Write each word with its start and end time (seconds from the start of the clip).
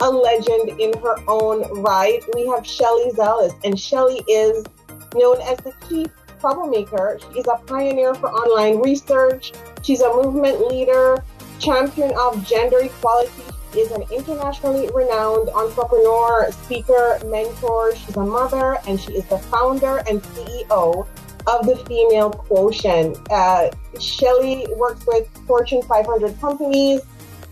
a 0.00 0.10
legend 0.10 0.80
in 0.80 0.96
her 0.98 1.16
own 1.28 1.82
right. 1.82 2.22
We 2.34 2.46
have 2.48 2.66
Shelley 2.66 3.10
Zalis, 3.12 3.54
and 3.64 3.78
Shelley 3.78 4.22
is 4.28 4.64
known 5.14 5.40
as 5.42 5.58
the 5.58 5.72
chief 5.88 6.08
troublemaker. 6.40 7.18
She's 7.32 7.46
a 7.46 7.56
pioneer 7.66 8.14
for 8.14 8.30
online 8.30 8.80
research. 8.80 9.52
She's 9.82 10.00
a 10.00 10.12
movement 10.14 10.68
leader, 10.68 11.22
champion 11.58 12.12
of 12.18 12.46
gender 12.46 12.80
equality. 12.80 13.30
She 13.72 13.80
is 13.80 13.92
an 13.92 14.02
internationally 14.10 14.90
renowned 14.92 15.48
entrepreneur, 15.50 16.50
speaker, 16.50 17.20
mentor. 17.26 17.94
She's 17.94 18.16
a 18.16 18.24
mother, 18.24 18.78
and 18.86 18.98
she 18.98 19.12
is 19.12 19.24
the 19.26 19.38
founder 19.38 19.98
and 20.08 20.22
CEO 20.22 21.06
of 21.46 21.66
the 21.66 21.76
Female 21.86 22.30
Quotient. 22.30 23.18
Uh, 23.30 23.70
Shelley 24.00 24.66
works 24.76 25.04
with 25.06 25.28
Fortune 25.46 25.82
500 25.82 26.40
companies 26.40 27.02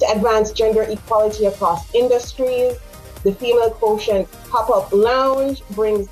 to 0.00 0.10
advance 0.10 0.52
gender 0.52 0.82
equality 0.82 1.46
across 1.46 1.94
industries. 1.94 2.74
The 3.24 3.34
Female 3.34 3.70
Quotient 3.70 4.30
Pop 4.48 4.70
Up 4.70 4.92
Lounge 4.92 5.62
brings 5.70 6.08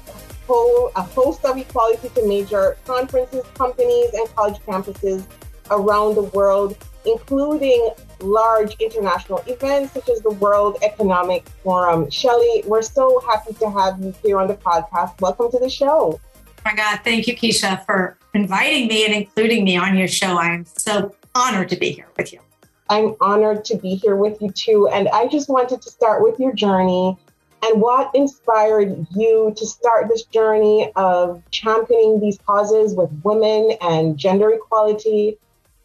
whole, 0.46 0.90
a 0.96 1.02
host 1.02 1.44
of 1.44 1.56
equality 1.56 2.08
to 2.08 2.26
major 2.26 2.76
conferences, 2.84 3.44
companies, 3.54 4.10
and 4.14 4.28
college 4.34 4.58
campuses 4.66 5.26
around 5.70 6.14
the 6.14 6.22
world, 6.22 6.76
including 7.04 7.90
large 8.20 8.74
international 8.76 9.42
events 9.46 9.92
such 9.92 10.08
as 10.08 10.20
the 10.20 10.30
World 10.30 10.78
Economic 10.82 11.46
Forum. 11.62 12.10
Shelley, 12.10 12.62
we're 12.66 12.82
so 12.82 13.20
happy 13.20 13.54
to 13.54 13.70
have 13.70 14.00
you 14.00 14.14
here 14.22 14.38
on 14.38 14.48
the 14.48 14.54
podcast. 14.54 15.20
Welcome 15.20 15.50
to 15.50 15.58
the 15.58 15.68
show. 15.68 16.20
Oh 16.46 16.52
my 16.64 16.74
God, 16.74 17.00
thank 17.04 17.26
you, 17.26 17.36
Keisha, 17.36 17.84
for 17.84 18.18
inviting 18.34 18.88
me 18.88 19.04
and 19.04 19.14
including 19.14 19.64
me 19.64 19.76
on 19.76 19.96
your 19.96 20.08
show. 20.08 20.38
I'm 20.38 20.64
so 20.64 21.14
honored 21.34 21.68
to 21.68 21.76
be 21.76 21.90
here 21.90 22.08
with 22.16 22.32
you. 22.32 22.40
I'm 22.88 23.16
honored 23.20 23.64
to 23.66 23.76
be 23.76 23.94
here 23.94 24.16
with 24.16 24.40
you 24.40 24.50
too. 24.50 24.88
And 24.88 25.08
I 25.08 25.26
just 25.28 25.48
wanted 25.48 25.82
to 25.82 25.90
start 25.90 26.22
with 26.22 26.38
your 26.38 26.52
journey 26.52 27.16
and 27.62 27.80
what 27.80 28.14
inspired 28.14 29.06
you 29.14 29.52
to 29.56 29.66
start 29.66 30.08
this 30.08 30.24
journey 30.24 30.92
of 30.94 31.42
championing 31.50 32.20
these 32.20 32.38
causes 32.46 32.94
with 32.94 33.10
women 33.24 33.76
and 33.80 34.16
gender 34.16 34.50
equality. 34.50 35.38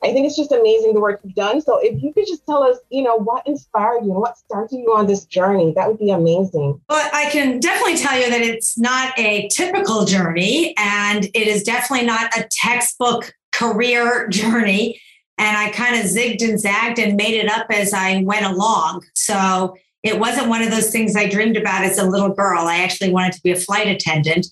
I 0.03 0.11
think 0.11 0.25
it's 0.25 0.35
just 0.35 0.51
amazing 0.51 0.93
the 0.93 0.99
work 0.99 1.21
you've 1.23 1.35
done. 1.35 1.61
So 1.61 1.79
if 1.79 2.01
you 2.01 2.11
could 2.11 2.25
just 2.27 2.45
tell 2.45 2.63
us, 2.63 2.77
you 2.89 3.03
know, 3.03 3.17
what 3.17 3.45
inspired 3.47 4.03
you 4.03 4.11
and 4.11 4.19
what 4.19 4.37
started 4.37 4.77
you 4.77 4.93
on 4.95 5.05
this 5.05 5.25
journey, 5.25 5.73
that 5.75 5.87
would 5.87 5.99
be 5.99 6.09
amazing. 6.09 6.81
Well, 6.89 7.09
I 7.13 7.29
can 7.29 7.59
definitely 7.59 7.97
tell 7.97 8.19
you 8.19 8.29
that 8.29 8.41
it's 8.41 8.77
not 8.79 9.17
a 9.17 9.47
typical 9.49 10.05
journey 10.05 10.75
and 10.77 11.25
it 11.25 11.47
is 11.47 11.63
definitely 11.63 12.07
not 12.07 12.35
a 12.35 12.47
textbook 12.49 13.33
career 13.51 14.27
journey 14.29 14.99
and 15.41 15.57
I 15.57 15.71
kind 15.71 15.95
of 15.95 16.03
zigged 16.03 16.47
and 16.47 16.59
zagged 16.59 16.99
and 16.99 17.17
made 17.17 17.33
it 17.33 17.49
up 17.49 17.65
as 17.71 17.95
I 17.95 18.21
went 18.23 18.45
along. 18.45 19.03
So 19.15 19.75
it 20.03 20.19
wasn't 20.19 20.49
one 20.49 20.61
of 20.61 20.69
those 20.69 20.91
things 20.91 21.15
I 21.15 21.27
dreamed 21.27 21.57
about 21.57 21.83
as 21.83 21.97
a 21.97 22.07
little 22.07 22.29
girl. 22.29 22.67
I 22.67 22.77
actually 22.77 23.11
wanted 23.11 23.33
to 23.33 23.41
be 23.41 23.49
a 23.49 23.55
flight 23.55 23.87
attendant. 23.87 24.45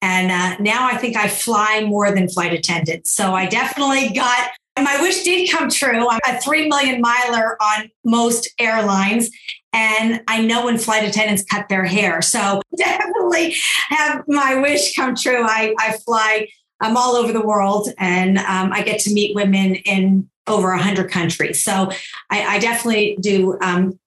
And 0.00 0.32
uh, 0.32 0.56
now 0.58 0.86
I 0.86 0.96
think 0.96 1.14
I 1.14 1.28
fly 1.28 1.84
more 1.84 2.10
than 2.10 2.26
flight 2.26 2.54
attendant. 2.54 3.06
So 3.06 3.34
I 3.34 3.44
definitely 3.44 4.14
got, 4.14 4.48
my 4.78 4.98
wish 5.02 5.24
did 5.24 5.50
come 5.50 5.68
true. 5.68 6.08
I'm 6.08 6.20
a 6.26 6.40
3 6.40 6.68
million 6.68 7.02
miler 7.02 7.62
on 7.62 7.90
most 8.06 8.48
airlines. 8.58 9.28
And 9.74 10.22
I 10.26 10.40
know 10.40 10.64
when 10.64 10.78
flight 10.78 11.06
attendants 11.06 11.44
cut 11.44 11.68
their 11.68 11.84
hair. 11.84 12.22
So 12.22 12.62
definitely 12.78 13.56
have 13.90 14.24
my 14.26 14.54
wish 14.54 14.96
come 14.96 15.14
true. 15.14 15.44
I, 15.44 15.74
I 15.78 15.98
fly 15.98 16.48
I'm 16.80 16.96
all 16.96 17.14
over 17.14 17.32
the 17.32 17.42
world 17.42 17.88
and 17.98 18.38
um, 18.38 18.72
I 18.72 18.82
get 18.82 19.00
to 19.00 19.12
meet 19.12 19.34
women 19.34 19.74
in 19.74 20.29
over 20.46 20.70
100 20.70 21.10
countries. 21.10 21.62
So 21.62 21.90
I, 22.30 22.56
I 22.56 22.58
definitely 22.58 23.16
do 23.20 23.58
um, 23.60 23.98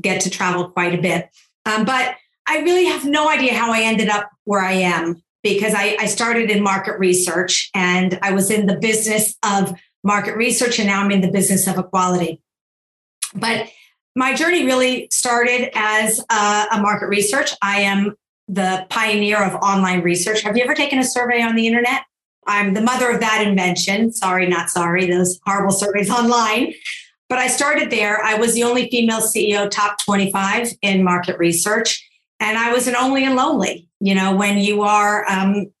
get 0.00 0.20
to 0.22 0.30
travel 0.30 0.68
quite 0.68 0.94
a 0.94 1.00
bit. 1.00 1.28
Um, 1.64 1.84
but 1.84 2.16
I 2.46 2.58
really 2.58 2.86
have 2.86 3.04
no 3.04 3.28
idea 3.28 3.54
how 3.54 3.72
I 3.72 3.82
ended 3.82 4.08
up 4.08 4.30
where 4.44 4.60
I 4.60 4.72
am 4.72 5.22
because 5.42 5.74
I, 5.74 5.96
I 6.00 6.06
started 6.06 6.50
in 6.50 6.62
market 6.62 6.98
research 6.98 7.70
and 7.74 8.18
I 8.22 8.32
was 8.32 8.50
in 8.50 8.66
the 8.66 8.76
business 8.76 9.36
of 9.44 9.72
market 10.04 10.36
research 10.36 10.78
and 10.78 10.88
now 10.88 11.02
I'm 11.02 11.10
in 11.10 11.20
the 11.20 11.30
business 11.30 11.66
of 11.66 11.78
equality. 11.78 12.40
But 13.34 13.68
my 14.14 14.34
journey 14.34 14.64
really 14.64 15.08
started 15.10 15.70
as 15.74 16.24
a, 16.30 16.66
a 16.72 16.80
market 16.80 17.06
research. 17.06 17.52
I 17.62 17.82
am 17.82 18.16
the 18.48 18.86
pioneer 18.88 19.42
of 19.42 19.54
online 19.56 20.02
research. 20.02 20.42
Have 20.42 20.56
you 20.56 20.62
ever 20.62 20.74
taken 20.74 20.98
a 20.98 21.04
survey 21.04 21.42
on 21.42 21.56
the 21.56 21.66
internet? 21.66 22.02
I'm 22.46 22.74
the 22.74 22.80
mother 22.80 23.10
of 23.10 23.20
that 23.20 23.46
invention. 23.46 24.12
Sorry, 24.12 24.46
not 24.46 24.70
sorry, 24.70 25.06
those 25.06 25.40
horrible 25.44 25.72
surveys 25.72 26.10
online. 26.10 26.74
But 27.28 27.38
I 27.38 27.48
started 27.48 27.90
there. 27.90 28.22
I 28.22 28.34
was 28.36 28.54
the 28.54 28.62
only 28.62 28.88
female 28.88 29.20
CEO 29.20 29.68
top 29.68 29.98
25 30.04 30.72
in 30.82 31.02
market 31.02 31.38
research. 31.38 32.08
And 32.38 32.56
I 32.56 32.72
was 32.72 32.86
an 32.86 32.94
only 32.94 33.24
and 33.24 33.34
lonely. 33.34 33.88
You 34.00 34.14
know, 34.14 34.36
when 34.36 34.58
you 34.58 34.82
are 34.82 35.28
um, 35.28 35.72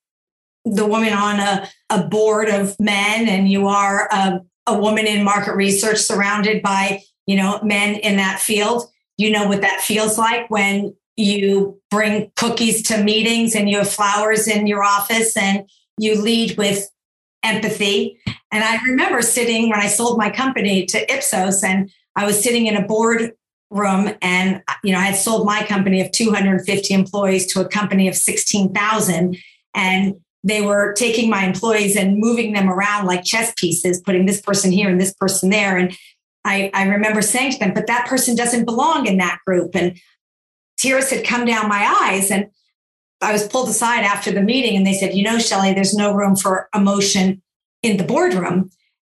the 0.64 0.86
woman 0.86 1.12
on 1.12 1.38
a, 1.38 1.68
a 1.90 2.02
board 2.02 2.48
of 2.48 2.78
men 2.80 3.28
and 3.28 3.48
you 3.48 3.68
are 3.68 4.08
a, 4.10 4.40
a 4.66 4.78
woman 4.78 5.06
in 5.06 5.22
market 5.22 5.54
research 5.54 5.98
surrounded 5.98 6.62
by, 6.62 7.02
you 7.26 7.36
know, 7.36 7.60
men 7.62 7.94
in 7.96 8.16
that 8.16 8.40
field, 8.40 8.90
you 9.16 9.30
know 9.30 9.46
what 9.46 9.62
that 9.62 9.80
feels 9.80 10.18
like 10.18 10.50
when 10.50 10.94
you 11.16 11.80
bring 11.90 12.30
cookies 12.36 12.82
to 12.82 13.02
meetings 13.02 13.54
and 13.54 13.70
you 13.70 13.78
have 13.78 13.90
flowers 13.90 14.46
in 14.46 14.66
your 14.66 14.84
office 14.84 15.36
and 15.36 15.68
you 15.98 16.20
lead 16.20 16.56
with 16.56 16.88
empathy. 17.42 18.18
And 18.52 18.64
I 18.64 18.78
remember 18.84 19.22
sitting 19.22 19.70
when 19.70 19.80
I 19.80 19.86
sold 19.86 20.18
my 20.18 20.30
company 20.30 20.86
to 20.86 21.12
Ipsos, 21.12 21.62
and 21.62 21.90
I 22.14 22.26
was 22.26 22.42
sitting 22.42 22.66
in 22.66 22.76
a 22.76 22.86
board 22.86 23.32
room 23.70 24.10
and 24.22 24.62
you 24.84 24.92
know 24.92 24.98
i 24.98 25.02
had 25.02 25.16
sold 25.16 25.44
my 25.44 25.64
company 25.64 26.00
of 26.00 26.10
250 26.12 26.94
employees 26.94 27.52
to 27.52 27.60
a 27.60 27.68
company 27.68 28.06
of 28.06 28.14
16000 28.14 29.36
and 29.74 30.14
they 30.44 30.62
were 30.62 30.92
taking 30.92 31.28
my 31.28 31.44
employees 31.44 31.96
and 31.96 32.18
moving 32.18 32.52
them 32.52 32.70
around 32.70 33.06
like 33.06 33.24
chess 33.24 33.52
pieces 33.56 34.00
putting 34.00 34.24
this 34.24 34.40
person 34.40 34.70
here 34.70 34.88
and 34.88 35.00
this 35.00 35.12
person 35.14 35.50
there 35.50 35.76
and 35.76 35.96
i, 36.44 36.70
I 36.74 36.84
remember 36.84 37.22
saying 37.22 37.52
to 37.52 37.58
them 37.58 37.74
but 37.74 37.88
that 37.88 38.06
person 38.06 38.36
doesn't 38.36 38.66
belong 38.66 39.06
in 39.06 39.16
that 39.18 39.40
group 39.44 39.74
and 39.74 39.98
tears 40.78 41.10
had 41.10 41.26
come 41.26 41.44
down 41.44 41.68
my 41.68 41.92
eyes 42.02 42.30
and 42.30 42.46
I 43.20 43.32
was 43.32 43.48
pulled 43.48 43.68
aside 43.68 44.04
after 44.04 44.30
the 44.30 44.42
meeting 44.42 44.76
and 44.76 44.86
they 44.86 44.92
said, 44.92 45.14
you 45.14 45.22
know, 45.22 45.38
Shelley, 45.38 45.72
there's 45.72 45.94
no 45.94 46.14
room 46.14 46.36
for 46.36 46.68
emotion 46.74 47.42
in 47.82 47.96
the 47.96 48.04
boardroom. 48.04 48.70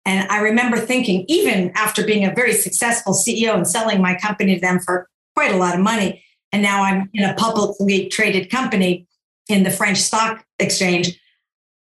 And 0.05 0.29
I 0.29 0.39
remember 0.39 0.77
thinking, 0.77 1.25
even 1.27 1.71
after 1.75 2.05
being 2.05 2.23
a 2.23 2.33
very 2.33 2.53
successful 2.53 3.13
CEO 3.13 3.55
and 3.55 3.67
selling 3.67 4.01
my 4.01 4.15
company 4.15 4.55
to 4.55 4.61
them 4.61 4.79
for 4.79 5.09
quite 5.35 5.53
a 5.53 5.57
lot 5.57 5.75
of 5.75 5.81
money, 5.81 6.23
and 6.51 6.61
now 6.61 6.83
I'm 6.83 7.09
in 7.13 7.29
a 7.29 7.33
publicly 7.33 8.07
traded 8.07 8.49
company 8.49 9.05
in 9.49 9.63
the 9.63 9.71
French 9.71 9.97
stock 9.97 10.45
exchange, 10.59 11.19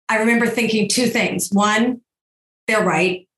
I 0.08 0.18
remember 0.18 0.46
thinking 0.46 0.88
two 0.88 1.06
things. 1.06 1.50
One, 1.52 2.00
they're 2.66 2.84
right. 2.84 3.28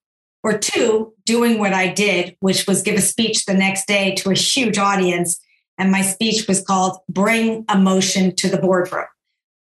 Or 0.43 0.59
two, 0.59 1.15
doing 1.25 1.59
what 1.59 1.73
I 1.73 1.89
did, 1.89 2.37
which 2.41 2.67
was 2.67 2.83
give 2.83 2.97
a 2.97 3.03
speech 3.03 3.45
the 3.45 3.55
next 3.55 3.87
day 3.87 4.15
to 4.17 4.31
a 4.31 4.35
huge 4.35 4.79
audience 4.79 5.39
and 5.83 5.91
my 5.91 6.03
speech 6.03 6.47
was 6.47 6.63
called 6.63 6.99
Bring 7.09 7.65
Emotion 7.69 8.37
to 8.37 8.49
the 8.49 8.59
Boardroom 8.59 9.07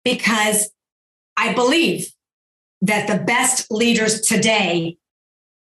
because 0.05 0.69
I 1.37 1.53
believe 1.53 2.09
that 2.83 3.07
the 3.07 3.23
best 3.23 3.71
leaders 3.71 4.23
today 4.23 4.99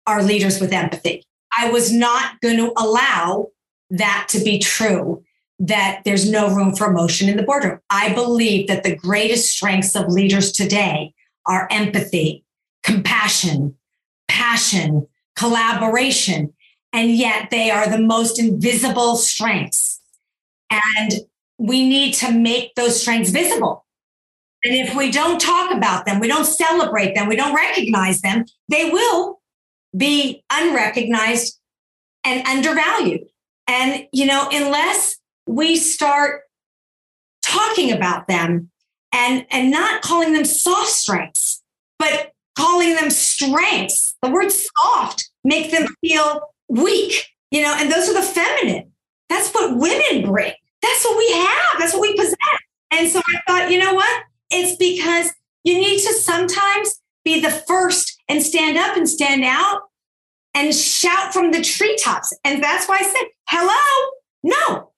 are 0.06 0.22
leaders 0.22 0.58
with 0.58 0.72
empathy. 0.72 1.22
I 1.58 1.70
was 1.70 1.92
not 1.92 2.40
going 2.40 2.56
to 2.56 2.72
allow 2.78 3.48
that 3.90 4.28
to 4.30 4.42
be 4.42 4.58
true, 4.58 5.22
that 5.58 6.00
there's 6.06 6.30
no 6.30 6.48
room 6.48 6.74
for 6.74 6.86
emotion 6.86 7.28
in 7.28 7.36
the 7.36 7.42
boardroom. 7.42 7.80
I 7.90 8.14
believe 8.14 8.66
that 8.68 8.82
the 8.82 8.96
greatest 8.96 9.50
strengths 9.50 9.94
of 9.94 10.08
leaders 10.08 10.52
today 10.52 11.12
are 11.44 11.68
empathy, 11.70 12.46
compassion, 12.82 13.74
passion, 14.26 15.06
collaboration, 15.36 16.54
and 16.94 17.10
yet 17.10 17.50
they 17.50 17.70
are 17.70 17.90
the 17.90 17.98
most 17.98 18.38
invisible 18.38 19.16
strengths 19.16 20.00
and 20.70 21.12
we 21.58 21.88
need 21.88 22.14
to 22.14 22.32
make 22.32 22.74
those 22.74 23.00
strengths 23.00 23.30
visible. 23.30 23.84
And 24.64 24.74
if 24.74 24.94
we 24.96 25.10
don't 25.10 25.40
talk 25.40 25.74
about 25.74 26.06
them, 26.06 26.18
we 26.18 26.28
don't 26.28 26.44
celebrate 26.44 27.14
them, 27.14 27.28
we 27.28 27.36
don't 27.36 27.54
recognize 27.54 28.20
them, 28.20 28.44
they 28.68 28.90
will 28.90 29.40
be 29.96 30.42
unrecognized 30.52 31.58
and 32.24 32.46
undervalued. 32.46 33.28
And, 33.68 34.06
you 34.12 34.26
know, 34.26 34.48
unless 34.50 35.16
we 35.46 35.76
start 35.76 36.42
talking 37.44 37.92
about 37.92 38.26
them 38.26 38.70
and 39.12 39.46
and 39.50 39.70
not 39.70 40.02
calling 40.02 40.32
them 40.32 40.44
soft 40.44 40.90
strengths, 40.90 41.62
but 41.98 42.32
calling 42.56 42.94
them 42.94 43.10
strengths. 43.10 44.16
The 44.22 44.30
word 44.30 44.50
soft 44.50 45.30
make 45.44 45.70
them 45.70 45.86
feel 46.00 46.40
weak, 46.68 47.26
you 47.50 47.62
know, 47.62 47.74
and 47.78 47.90
those 47.90 48.08
are 48.08 48.14
the 48.14 48.22
feminine. 48.22 48.92
That's 49.28 49.50
what 49.50 49.76
women 49.76 50.31
bring. 50.31 50.52
That's 50.82 51.05
what 51.05 51.19
we 51.19 51.32
have. 51.32 51.78
That's 51.78 51.93
what 51.93 52.02
we 52.02 52.17
possess. 52.17 52.37
And 52.93 53.08
so 53.08 53.20
I 53.20 53.40
thought, 53.46 53.70
you 53.70 53.78
know 53.78 53.94
what? 53.94 54.25
It's 54.50 54.76
because 54.76 55.32
you 55.64 55.75
need 55.75 55.99
to 55.99 56.12
sometimes 56.12 57.00
be 57.25 57.40
the 57.40 57.50
first 57.50 58.20
and 58.28 58.43
stand 58.43 58.78
up 58.78 58.96
and 58.96 59.08
stand 59.08 59.44
out 59.44 59.82
and 60.55 60.75
shout 60.75 61.32
from 61.32 61.50
the 61.50 61.61
treetops. 61.61 62.32
And 62.44 62.62
that's 62.62 62.88
why 62.88 62.99
I 63.00 63.02
said, 63.02 63.28
hello, 63.49 64.11
no, 64.43 64.93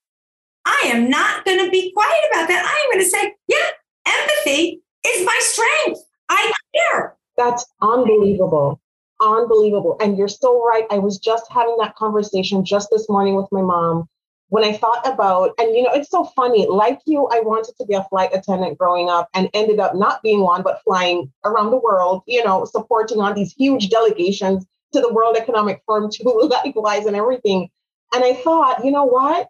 I 0.66 0.82
am 0.84 1.08
not 1.08 1.44
going 1.44 1.64
to 1.64 1.70
be 1.70 1.92
quiet 1.92 2.24
about 2.30 2.48
that. 2.48 2.64
I 2.64 2.84
am 2.84 2.92
going 2.92 3.04
to 3.04 3.10
say, 3.10 3.34
yeah, 3.48 3.70
empathy 4.06 4.82
is 5.06 5.24
my 5.24 5.38
strength. 5.40 6.00
I 6.28 6.52
care. 6.74 7.16
That's 7.38 7.64
unbelievable. 7.80 8.80
Unbelievable. 9.20 9.96
And 10.00 10.18
you're 10.18 10.28
so 10.28 10.62
right. 10.64 10.84
I 10.90 10.98
was 10.98 11.18
just 11.18 11.50
having 11.50 11.76
that 11.78 11.96
conversation 11.96 12.64
just 12.64 12.88
this 12.92 13.08
morning 13.08 13.34
with 13.34 13.48
my 13.50 13.62
mom 13.62 14.08
when 14.48 14.64
I 14.64 14.72
thought 14.72 15.06
about, 15.06 15.52
and 15.58 15.74
you 15.76 15.82
know, 15.82 15.92
it's 15.92 16.10
so 16.10 16.24
funny. 16.24 16.66
Like 16.66 17.00
you, 17.06 17.26
I 17.26 17.40
wanted 17.40 17.74
to 17.78 17.86
be 17.86 17.94
a 17.94 18.04
flight 18.04 18.30
attendant 18.32 18.78
growing 18.78 19.10
up 19.10 19.28
and 19.34 19.50
ended 19.52 19.78
up 19.78 19.94
not 19.94 20.22
being 20.22 20.40
one, 20.40 20.62
but 20.62 20.82
flying 20.82 21.30
around 21.44 21.70
the 21.70 21.76
world, 21.76 22.22
you 22.26 22.42
know, 22.44 22.64
supporting 22.64 23.20
on 23.20 23.34
these 23.34 23.52
huge 23.52 23.90
delegations 23.90 24.64
to 24.94 25.00
the 25.00 25.12
World 25.12 25.36
Economic 25.36 25.82
Forum 25.84 26.10
too, 26.12 26.50
likewise, 26.64 27.06
and 27.06 27.16
everything. 27.16 27.68
And 28.14 28.24
I 28.24 28.34
thought, 28.34 28.84
you 28.84 28.90
know 28.90 29.04
what? 29.04 29.48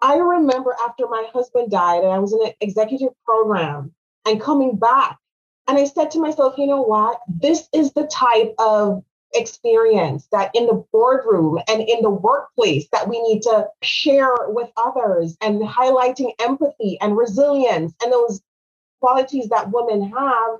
I 0.00 0.16
remember 0.16 0.74
after 0.86 1.06
my 1.08 1.28
husband 1.32 1.70
died 1.70 2.02
and 2.02 2.12
I 2.12 2.18
was 2.18 2.32
in 2.32 2.44
an 2.44 2.52
executive 2.60 3.10
program 3.24 3.92
and 4.26 4.40
coming 4.40 4.76
back. 4.76 5.18
And 5.68 5.78
I 5.78 5.84
said 5.84 6.10
to 6.12 6.20
myself, 6.20 6.54
you 6.58 6.66
know 6.66 6.82
what? 6.82 7.20
This 7.28 7.68
is 7.72 7.92
the 7.92 8.06
type 8.06 8.54
of 8.58 9.04
experience 9.34 10.26
that 10.32 10.50
in 10.54 10.66
the 10.66 10.84
boardroom 10.92 11.58
and 11.68 11.82
in 11.82 12.02
the 12.02 12.10
workplace 12.10 12.88
that 12.92 13.08
we 13.08 13.20
need 13.22 13.42
to 13.42 13.68
share 13.82 14.34
with 14.48 14.70
others 14.76 15.36
and 15.40 15.62
highlighting 15.62 16.32
empathy 16.40 16.98
and 17.00 17.16
resilience 17.16 17.94
and 18.02 18.12
those 18.12 18.40
qualities 19.00 19.48
that 19.48 19.70
women 19.72 20.02
have 20.10 20.58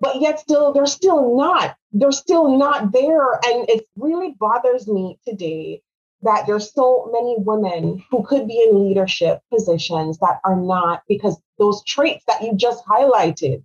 but 0.00 0.20
yet 0.20 0.40
still 0.40 0.72
they're 0.72 0.86
still 0.86 1.36
not 1.36 1.76
they're 1.92 2.12
still 2.12 2.56
not 2.56 2.92
there. 2.92 3.34
And 3.34 3.68
it 3.68 3.86
really 3.96 4.34
bothers 4.38 4.88
me 4.88 5.18
today 5.26 5.82
that 6.22 6.46
there's 6.46 6.72
so 6.72 7.10
many 7.12 7.36
women 7.38 8.02
who 8.10 8.24
could 8.24 8.46
be 8.46 8.62
in 8.62 8.88
leadership 8.88 9.40
positions 9.52 10.18
that 10.18 10.40
are 10.44 10.56
not 10.56 11.02
because 11.08 11.36
those 11.58 11.82
traits 11.84 12.24
that 12.26 12.42
you 12.42 12.54
just 12.56 12.84
highlighted 12.86 13.62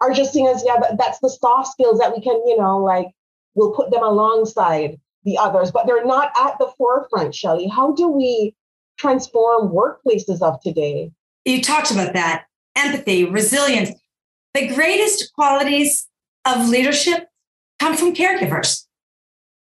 are 0.00 0.12
just 0.12 0.32
seen 0.32 0.46
as 0.46 0.62
yeah 0.64 0.76
that's 0.98 1.18
the 1.20 1.28
soft 1.30 1.72
skills 1.72 1.98
that 1.98 2.14
we 2.14 2.22
can 2.22 2.34
you 2.46 2.56
know 2.58 2.78
like 2.78 3.08
we'll 3.56 3.72
put 3.72 3.90
them 3.90 4.04
alongside 4.04 5.00
the 5.24 5.36
others, 5.36 5.72
but 5.72 5.86
they're 5.86 6.06
not 6.06 6.30
at 6.38 6.56
the 6.58 6.70
forefront, 6.78 7.34
Shelley. 7.34 7.66
How 7.66 7.92
do 7.92 8.08
we 8.08 8.54
transform 8.96 9.72
workplaces 9.72 10.40
of 10.40 10.60
today? 10.60 11.10
You 11.44 11.60
talked 11.60 11.90
about 11.90 12.12
that 12.12 12.44
empathy, 12.76 13.24
resilience. 13.24 13.90
The 14.54 14.68
greatest 14.68 15.32
qualities 15.34 16.06
of 16.46 16.68
leadership 16.68 17.28
come 17.80 17.96
from 17.96 18.14
caregivers. 18.14 18.84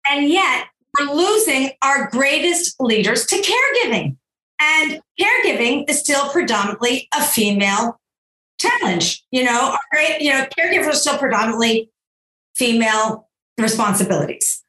And 0.09 0.29
yet, 0.29 0.67
we're 0.97 1.13
losing 1.13 1.71
our 1.81 2.09
greatest 2.09 2.75
leaders 2.79 3.25
to 3.27 3.35
caregiving. 3.35 4.17
And 4.59 5.01
caregiving 5.19 5.89
is 5.89 5.99
still 5.99 6.29
predominantly 6.29 7.07
a 7.13 7.21
female 7.21 7.99
challenge. 8.59 9.23
You 9.31 9.43
know, 9.43 9.71
our 9.71 9.79
great, 9.91 10.21
you 10.21 10.31
know, 10.31 10.45
caregivers 10.57 10.87
are 10.87 10.93
still 10.93 11.17
predominantly 11.17 11.91
female 12.55 13.27
responsibilities. 13.61 14.63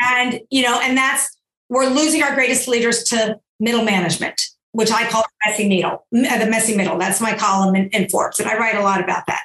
And, 0.00 0.40
you 0.50 0.62
know, 0.62 0.80
and 0.80 0.96
that's, 0.96 1.36
we're 1.68 1.88
losing 1.88 2.22
our 2.22 2.34
greatest 2.34 2.68
leaders 2.68 3.02
to 3.04 3.38
middle 3.60 3.84
management, 3.84 4.40
which 4.72 4.90
I 4.90 5.08
call 5.08 5.22
the 5.22 5.50
messy 5.50 5.68
middle, 5.68 6.06
uh, 6.14 6.38
the 6.38 6.50
messy 6.50 6.76
middle. 6.76 6.98
That's 6.98 7.20
my 7.20 7.34
column 7.36 7.74
in, 7.74 7.88
in 7.90 8.08
Forbes. 8.08 8.38
And 8.38 8.48
I 8.48 8.56
write 8.56 8.76
a 8.76 8.82
lot 8.82 9.02
about 9.02 9.26
that. 9.26 9.42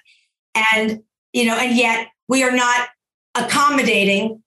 And, 0.55 1.03
you 1.33 1.45
know, 1.45 1.57
and 1.57 1.75
yet 1.75 2.07
we 2.27 2.43
are 2.43 2.51
not 2.51 2.89
accommodating 3.35 4.43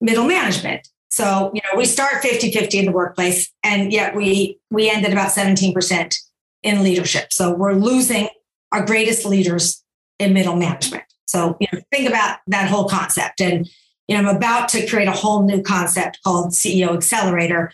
middle 0.00 0.24
management. 0.24 0.88
So, 1.10 1.50
you 1.54 1.60
know, 1.64 1.76
we 1.76 1.84
start 1.84 2.22
50 2.22 2.52
50 2.52 2.78
in 2.78 2.84
the 2.84 2.92
workplace, 2.92 3.50
and 3.64 3.92
yet 3.92 4.14
we 4.14 4.60
we 4.70 4.90
end 4.90 5.06
at 5.06 5.12
about 5.12 5.30
17% 5.30 6.14
in 6.62 6.82
leadership. 6.82 7.32
So 7.32 7.54
we're 7.54 7.72
losing 7.72 8.28
our 8.72 8.84
greatest 8.84 9.24
leaders 9.24 9.82
in 10.18 10.34
middle 10.34 10.56
management. 10.56 11.04
So, 11.26 11.56
you 11.60 11.66
know, 11.72 11.80
think 11.92 12.08
about 12.08 12.38
that 12.48 12.68
whole 12.68 12.88
concept. 12.88 13.40
And, 13.40 13.68
you 14.08 14.16
know, 14.16 14.28
I'm 14.28 14.36
about 14.36 14.68
to 14.70 14.86
create 14.86 15.06
a 15.06 15.12
whole 15.12 15.42
new 15.42 15.62
concept 15.62 16.18
called 16.24 16.52
CEO 16.52 16.94
Accelerator. 16.94 17.72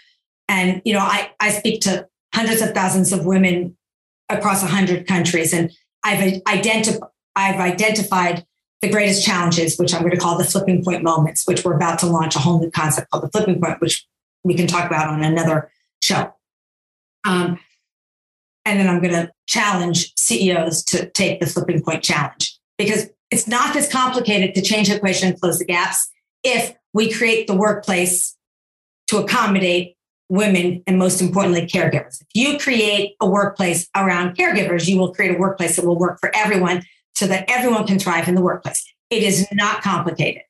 And, 0.48 0.82
you 0.84 0.92
know, 0.92 1.00
I, 1.00 1.30
I 1.40 1.50
speak 1.50 1.80
to 1.82 2.08
hundreds 2.34 2.60
of 2.60 2.72
thousands 2.72 3.12
of 3.12 3.24
women 3.24 3.76
across 4.28 4.60
100 4.60 5.06
countries. 5.06 5.54
And 5.54 5.70
I've, 6.04 6.42
identified 6.46 7.08
I've 7.36 7.58
identified 7.58 8.46
the 8.80 8.90
greatest 8.90 9.24
challenges, 9.24 9.76
which 9.76 9.92
I'm 9.92 10.02
going 10.02 10.12
to 10.12 10.18
call 10.18 10.38
the 10.38 10.44
flipping 10.44 10.84
point 10.84 11.02
moments, 11.02 11.46
which 11.46 11.64
we're 11.64 11.74
about 11.74 11.98
to 12.00 12.06
launch 12.06 12.36
a 12.36 12.38
whole 12.38 12.60
new 12.60 12.70
concept 12.70 13.10
called 13.10 13.24
the 13.24 13.30
flipping 13.30 13.60
point, 13.60 13.80
which 13.80 14.06
we 14.44 14.54
can 14.54 14.66
talk 14.66 14.86
about 14.86 15.08
on 15.08 15.24
another 15.24 15.70
show. 16.00 16.32
Um, 17.26 17.58
and 18.64 18.78
then 18.78 18.88
I'm 18.88 19.00
going 19.00 19.14
to 19.14 19.32
challenge 19.46 20.12
CEOs 20.16 20.84
to 20.84 21.10
take 21.10 21.40
the 21.40 21.46
flipping 21.46 21.82
point 21.82 22.04
challenge 22.04 22.58
because 22.78 23.08
it's 23.30 23.48
not 23.48 23.74
this 23.74 23.90
complicated 23.90 24.54
to 24.54 24.62
change 24.62 24.88
the 24.88 24.96
equation 24.96 25.30
and 25.30 25.40
close 25.40 25.58
the 25.58 25.64
gaps 25.64 26.08
if 26.44 26.76
we 26.92 27.12
create 27.12 27.46
the 27.46 27.56
workplace 27.56 28.36
to 29.08 29.18
accommodate 29.18 29.96
women 30.28 30.82
and 30.86 30.98
most 30.98 31.20
importantly, 31.20 31.66
caregivers. 31.66 32.20
If 32.20 32.28
you 32.34 32.58
create 32.58 33.14
a 33.20 33.28
workplace 33.28 33.88
around 33.96 34.36
caregivers, 34.36 34.86
you 34.86 34.98
will 34.98 35.12
create 35.12 35.34
a 35.34 35.38
workplace 35.38 35.76
that 35.76 35.84
will 35.84 35.98
work 35.98 36.18
for 36.20 36.30
everyone 36.34 36.84
so 37.14 37.26
that 37.26 37.44
everyone 37.48 37.86
can 37.86 37.98
thrive 37.98 38.28
in 38.28 38.34
the 38.34 38.42
workplace. 38.42 38.84
It 39.10 39.22
is 39.22 39.46
not 39.52 39.82
complicated 39.82 40.42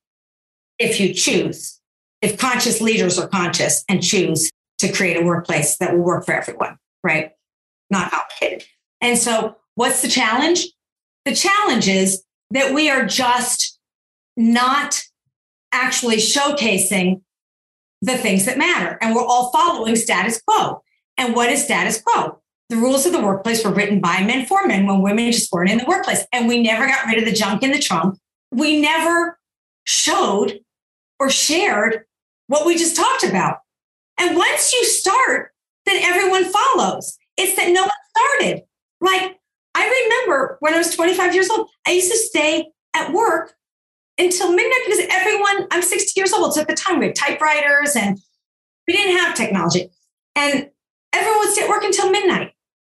if 0.78 1.00
you 1.00 1.12
choose, 1.14 1.80
if 2.22 2.38
conscious 2.38 2.80
leaders 2.80 3.18
are 3.18 3.28
conscious 3.28 3.84
and 3.88 4.02
choose 4.02 4.50
to 4.78 4.92
create 4.92 5.16
a 5.16 5.24
workplace 5.24 5.76
that 5.78 5.92
will 5.92 6.04
work 6.04 6.24
for 6.24 6.34
everyone, 6.34 6.78
right? 7.02 7.32
Not 7.90 8.10
complicated. 8.10 8.66
And 9.00 9.18
so, 9.18 9.56
what's 9.74 10.02
the 10.02 10.08
challenge? 10.08 10.66
The 11.24 11.34
challenge 11.34 11.88
is 11.88 12.24
that 12.50 12.74
we 12.74 12.90
are 12.90 13.06
just 13.06 13.78
not 14.36 15.02
actually 15.74 16.16
showcasing 16.16 17.20
the 18.00 18.16
things 18.16 18.46
that 18.46 18.56
matter. 18.56 18.98
And 19.00 19.14
we're 19.14 19.24
all 19.24 19.50
following 19.50 19.96
status 19.96 20.40
quo. 20.46 20.82
And 21.18 21.34
what 21.34 21.50
is 21.50 21.64
status 21.64 22.00
quo? 22.00 22.40
The 22.70 22.76
rules 22.76 23.04
of 23.04 23.12
the 23.12 23.20
workplace 23.20 23.64
were 23.64 23.72
written 23.72 24.00
by 24.00 24.22
men 24.22 24.46
for 24.46 24.66
men 24.66 24.86
when 24.86 25.02
women 25.02 25.32
just 25.32 25.52
weren't 25.52 25.70
in 25.70 25.78
the 25.78 25.84
workplace. 25.86 26.24
And 26.32 26.48
we 26.48 26.62
never 26.62 26.86
got 26.86 27.06
rid 27.06 27.18
of 27.18 27.24
the 27.24 27.32
junk 27.32 27.62
in 27.62 27.72
the 27.72 27.78
trunk. 27.78 28.18
We 28.50 28.80
never 28.80 29.38
showed 29.84 30.60
or 31.20 31.28
shared 31.28 32.04
what 32.46 32.66
we 32.66 32.76
just 32.76 32.96
talked 32.96 33.24
about. 33.24 33.58
And 34.18 34.36
once 34.36 34.72
you 34.72 34.84
start, 34.84 35.52
then 35.86 36.02
everyone 36.02 36.44
follows. 36.44 37.18
It's 37.36 37.56
that 37.56 37.72
no 37.72 37.82
one 37.82 37.90
started. 38.16 38.62
Like 39.00 39.38
I 39.74 40.04
remember 40.04 40.56
when 40.60 40.74
I 40.74 40.78
was 40.78 40.94
25 40.94 41.34
years 41.34 41.50
old, 41.50 41.68
I 41.86 41.92
used 41.92 42.10
to 42.10 42.18
stay 42.18 42.68
at 42.94 43.12
work 43.12 43.54
until 44.18 44.52
midnight 44.52 44.80
because 44.86 45.06
everyone, 45.10 45.66
I'm 45.70 45.82
60 45.82 46.18
years 46.18 46.32
old. 46.32 46.54
So 46.54 46.60
at 46.60 46.68
the 46.68 46.74
time 46.74 46.98
we 46.98 47.06
had 47.06 47.16
typewriters 47.16 47.96
and 47.96 48.18
we 48.86 48.94
didn't 48.94 49.16
have 49.18 49.34
technology. 49.34 49.90
And 50.36 50.70
everyone 51.12 51.38
would 51.40 51.50
stay 51.50 51.62
at 51.62 51.68
work 51.68 51.84
until 51.84 52.10
midnight. 52.10 52.52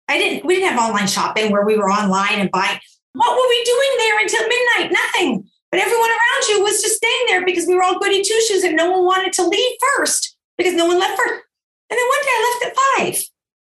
I 0.07 0.17
didn't, 0.17 0.45
we 0.45 0.55
didn't 0.55 0.69
have 0.69 0.89
online 0.89 1.07
shopping 1.07 1.51
where 1.51 1.65
we 1.65 1.77
were 1.77 1.89
online 1.89 2.39
and 2.39 2.51
buying. 2.51 2.79
What 3.13 3.35
were 3.35 3.49
we 3.49 3.63
doing 3.63 3.89
there 3.97 4.19
until 4.19 4.41
midnight? 4.47 4.91
Nothing. 4.91 5.49
But 5.71 5.81
everyone 5.81 6.09
around 6.09 6.47
you 6.49 6.63
was 6.63 6.81
just 6.81 6.95
staying 6.95 7.25
there 7.27 7.45
because 7.45 7.67
we 7.67 7.75
were 7.75 7.83
all 7.83 7.99
goody 7.99 8.23
two 8.23 8.39
shoes 8.47 8.63
and 8.63 8.75
no 8.75 8.91
one 8.91 9.05
wanted 9.05 9.33
to 9.33 9.47
leave 9.47 9.71
first 9.97 10.37
because 10.57 10.73
no 10.73 10.85
one 10.85 10.99
left 10.99 11.17
first. 11.17 11.43
And 11.89 11.97
then 11.97 12.07
one 12.07 12.23
day 12.23 12.31
I 12.31 12.59
left 12.59 12.65
at 12.65 12.77
five. 12.77 13.23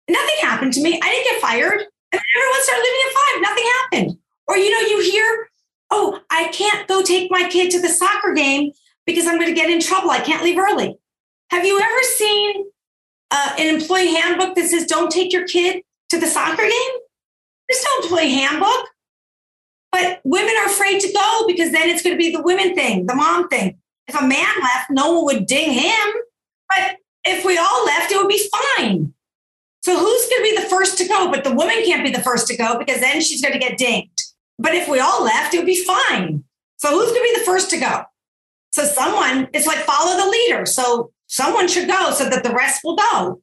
Nothing 0.09 0.37
happened 0.41 0.73
to 0.75 0.83
me. 0.83 1.01
I 1.03 1.11
didn't 1.11 1.25
get 1.25 1.41
fired. 1.41 1.81
And 2.13 2.21
everyone 2.37 2.63
started 2.63 2.83
leaving 2.83 3.07
at 3.07 3.17
five. 3.17 3.43
Nothing 3.43 3.65
happened. 3.81 4.19
Or, 4.47 4.57
you 4.57 4.71
know, 4.71 4.89
you 4.89 5.11
hear, 5.11 5.49
oh, 5.91 6.21
I 6.31 6.49
can't 6.49 6.89
go 6.89 7.03
take 7.03 7.31
my 7.31 7.49
kid 7.49 7.71
to 7.73 7.81
the 7.81 7.89
soccer 7.89 8.33
game 8.33 8.73
because 9.07 9.27
I'm 9.27 9.37
going 9.37 9.49
to 9.49 9.55
get 9.55 9.71
in 9.71 9.81
trouble. 9.81 10.11
I 10.11 10.21
can't 10.21 10.43
leave 10.43 10.59
early. 10.59 10.99
Have 11.51 11.65
you 11.65 11.79
ever 11.79 12.03
seen 12.03 12.65
uh, 13.31 13.55
an 13.59 13.75
employee 13.75 14.15
handbook 14.15 14.55
that 14.57 14.69
says 14.69 14.87
don't 14.87 15.11
take 15.11 15.33
your 15.33 15.47
kid 15.47 15.83
to 16.11 16.19
the 16.19 16.27
soccer 16.27 16.63
game? 16.63 16.93
There's 17.69 17.85
no 17.85 18.03
employee 18.03 18.35
handbook. 18.35 18.89
But 19.93 20.21
women 20.25 20.55
are 20.61 20.67
afraid 20.67 21.01
to 21.01 21.13
go 21.13 21.45
because 21.47 21.73
then 21.73 21.89
it's 21.89 22.03
going 22.03 22.15
to 22.15 22.19
be 22.19 22.35
the 22.35 22.43
women 22.43 22.75
thing, 22.75 23.07
the 23.07 23.15
mom 23.15 23.49
thing. 23.49 23.79
If 24.09 24.15
a 24.15 24.27
man 24.27 24.47
left, 24.61 24.91
no 24.91 25.13
one 25.13 25.25
would 25.25 25.47
ding 25.47 25.73
him. 25.73 26.15
But 26.69 26.97
if 27.25 27.45
we 27.45 27.57
all 27.57 27.85
left, 27.87 28.13
it 28.13 28.19
would 28.19 28.29
be 28.29 28.49
fine. 28.77 29.15
So 29.83 29.99
who's 29.99 30.29
going 30.29 30.45
to 30.45 30.51
be 30.51 30.63
the 30.63 30.69
first 30.69 30.99
to 30.99 31.09
go? 31.09 31.31
But 31.31 31.45
the 31.45 31.55
woman 31.55 31.77
can't 31.85 32.05
be 32.05 32.11
the 32.11 32.23
first 32.23 32.49
to 32.49 32.57
go 32.57 32.79
because 32.79 33.01
then 33.01 33.21
she's 33.21 33.41
going 33.41 33.53
to 33.53 33.59
get 33.59 33.79
dinged. 33.79 34.21
But 34.59 34.75
if 34.75 34.89
we 34.89 35.01
all 35.01 35.23
left, 35.23 35.55
it 35.55 35.59
would 35.59 35.67
be 35.67 35.85
fine. 35.85 36.45
So 36.79 36.91
who's 36.91 37.11
going 37.11 37.21
to 37.21 37.35
be 37.35 37.39
the 37.39 37.45
first 37.45 37.71
to 37.71 37.79
go? 37.79 38.03
So 38.73 38.85
someone, 38.85 39.49
it's 39.55 39.67
like 39.67 39.79
follow 39.79 40.17
the 40.17 40.31
leader. 40.31 40.67
So 40.67 41.13
someone 41.27 41.69
should 41.69 41.89
go 41.89 42.11
so 42.13 42.29
that 42.29 42.43
the 42.43 42.55
rest 42.55 42.81
will 42.85 42.97
go. 42.97 43.41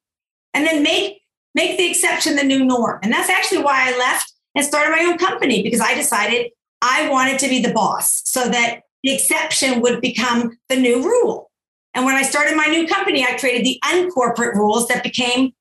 And 0.54 0.66
then 0.66 0.84
make 0.84 1.20
make 1.56 1.78
the 1.78 1.90
exception 1.90 2.36
the 2.36 2.44
new 2.44 2.66
norm. 2.66 3.00
And 3.04 3.12
that's 3.12 3.30
actually 3.30 3.64
why 3.64 3.90
I 3.92 3.98
left 3.98 4.32
and 4.56 4.66
started 4.66 4.92
my 4.92 5.04
own 5.04 5.18
company 5.18 5.64
because 5.64 5.82
I 5.82 5.96
decided 5.96 6.52
I 6.82 7.10
wanted 7.10 7.40
to 7.40 7.50
be 7.50 7.62
the 7.62 7.74
boss 7.74 8.22
so 8.26 8.50
that 8.50 8.82
the 9.04 9.14
exception 9.14 9.82
would 9.82 10.02
become 10.02 10.58
the 10.70 10.76
new 10.76 11.04
rule. 11.04 11.52
And 11.94 12.06
when 12.06 12.16
I 12.16 12.24
started 12.24 12.56
my 12.56 12.66
new 12.66 12.88
company, 12.88 13.24
I 13.24 13.38
created 13.38 13.66
the 13.66 13.80
uncorporate 13.84 14.56
rules 14.56 14.88
that 14.88 15.04
became 15.04 15.54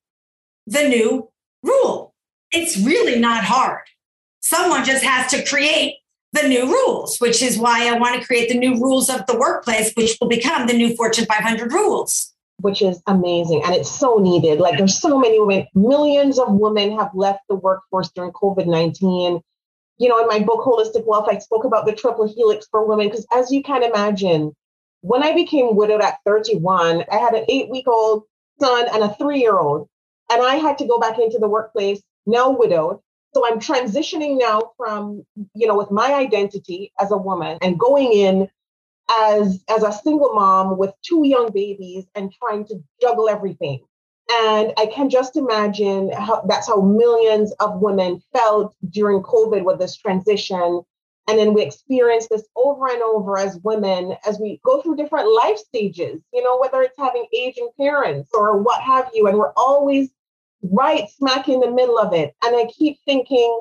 the 0.66 0.88
new 0.88 1.30
rule. 1.62 2.14
It's 2.52 2.78
really 2.78 3.18
not 3.18 3.44
hard. 3.44 3.82
Someone 4.42 4.84
just 4.84 5.04
has 5.04 5.30
to 5.30 5.44
create 5.44 5.98
the 6.32 6.48
new 6.48 6.66
rules, 6.66 7.18
which 7.18 7.42
is 7.42 7.58
why 7.58 7.88
I 7.88 7.98
want 7.98 8.20
to 8.20 8.26
create 8.26 8.48
the 8.48 8.58
new 8.58 8.74
rules 8.74 9.08
of 9.08 9.24
the 9.26 9.38
workplace, 9.38 9.92
which 9.94 10.16
will 10.20 10.28
become 10.28 10.66
the 10.66 10.72
new 10.72 10.96
Fortune 10.96 11.26
500 11.26 11.72
rules. 11.72 12.32
Which 12.58 12.82
is 12.82 13.00
amazing. 13.06 13.62
And 13.64 13.74
it's 13.74 13.90
so 13.90 14.18
needed. 14.18 14.60
Like 14.60 14.78
there's 14.78 14.98
so 14.98 15.18
many 15.18 15.40
women, 15.40 15.66
millions 15.74 16.38
of 16.38 16.52
women 16.52 16.96
have 16.98 17.10
left 17.14 17.40
the 17.48 17.54
workforce 17.54 18.10
during 18.10 18.32
COVID 18.32 18.66
19. 18.66 19.40
You 19.98 20.08
know, 20.08 20.18
in 20.20 20.26
my 20.26 20.40
book, 20.40 20.64
Holistic 20.64 21.06
Wealth, 21.06 21.28
I 21.30 21.38
spoke 21.38 21.64
about 21.64 21.86
the 21.86 21.92
triple 21.92 22.26
helix 22.26 22.66
for 22.70 22.86
women 22.86 23.08
because 23.08 23.26
as 23.32 23.50
you 23.50 23.62
can 23.62 23.82
imagine, 23.82 24.54
when 25.02 25.22
I 25.22 25.34
became 25.34 25.76
widowed 25.76 26.00
at 26.00 26.18
31, 26.24 27.04
I 27.10 27.16
had 27.16 27.34
an 27.34 27.44
eight 27.48 27.68
week 27.68 27.86
old 27.88 28.24
son 28.60 28.86
and 28.92 29.02
a 29.02 29.14
three 29.14 29.40
year 29.40 29.58
old. 29.58 29.88
And 30.30 30.42
I 30.42 30.56
had 30.56 30.78
to 30.78 30.86
go 30.86 30.98
back 30.98 31.18
into 31.18 31.38
the 31.38 31.48
workplace, 31.48 32.00
now 32.26 32.50
widowed, 32.50 33.00
so 33.34 33.46
i'm 33.46 33.58
transitioning 33.60 34.38
now 34.38 34.72
from 34.76 35.24
you 35.54 35.66
know 35.66 35.76
with 35.76 35.90
my 35.90 36.14
identity 36.14 36.92
as 37.00 37.10
a 37.10 37.16
woman 37.16 37.58
and 37.62 37.78
going 37.78 38.12
in 38.12 38.48
as 39.10 39.64
as 39.68 39.82
a 39.82 39.92
single 39.92 40.34
mom 40.34 40.78
with 40.78 40.92
two 41.02 41.26
young 41.26 41.50
babies 41.52 42.04
and 42.14 42.32
trying 42.32 42.64
to 42.66 42.82
juggle 43.00 43.28
everything. 43.28 43.80
And 44.30 44.72
i 44.78 44.86
can 44.86 45.10
just 45.10 45.36
imagine 45.36 46.12
how 46.12 46.42
that's 46.48 46.68
how 46.68 46.80
millions 46.80 47.52
of 47.60 47.80
women 47.80 48.22
felt 48.32 48.74
during 48.90 49.22
covid 49.22 49.64
with 49.64 49.78
this 49.78 49.96
transition. 49.96 50.82
And 51.28 51.38
then 51.38 51.54
we 51.54 51.62
experience 51.62 52.26
this 52.28 52.44
over 52.56 52.88
and 52.88 53.00
over 53.02 53.38
as 53.38 53.58
women 53.62 54.16
as 54.26 54.40
we 54.40 54.60
go 54.64 54.82
through 54.82 54.96
different 54.96 55.32
life 55.32 55.58
stages 55.58 56.22
you 56.32 56.42
know 56.42 56.58
whether 56.58 56.82
it's 56.82 56.98
having 56.98 57.26
aging 57.34 57.70
parents 57.78 58.30
or 58.34 58.62
what 58.62 58.80
have 58.82 59.10
you. 59.14 59.26
And 59.26 59.38
we're 59.38 59.52
always 59.56 60.10
right 60.62 61.08
smack 61.10 61.48
in 61.48 61.60
the 61.60 61.70
middle 61.70 61.98
of 61.98 62.14
it. 62.14 62.34
And 62.44 62.56
I 62.56 62.66
keep 62.76 62.98
thinking, 63.04 63.60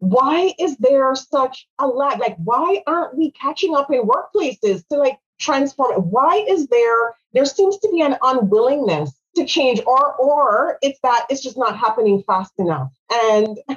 why 0.00 0.54
is 0.58 0.76
there 0.78 1.14
such 1.14 1.68
a 1.80 1.86
lag? 1.86 2.20
Like, 2.20 2.36
why 2.44 2.82
aren't 2.86 3.16
we 3.18 3.32
catching 3.32 3.74
up 3.76 3.90
in 3.92 4.02
workplaces 4.02 4.86
to 4.88 4.98
like 4.98 5.18
transform 5.40 5.92
it? 5.94 6.04
Why 6.04 6.44
is 6.48 6.68
there, 6.68 7.14
there 7.32 7.46
seems 7.46 7.78
to 7.78 7.90
be 7.92 8.02
an 8.02 8.16
unwillingness 8.22 9.12
to 9.36 9.46
change 9.46 9.82
or, 9.86 10.14
or 10.16 10.78
it's 10.82 11.00
that 11.02 11.26
it's 11.30 11.42
just 11.42 11.58
not 11.58 11.78
happening 11.78 12.22
fast 12.26 12.52
enough. 12.58 12.90
And, 13.12 13.58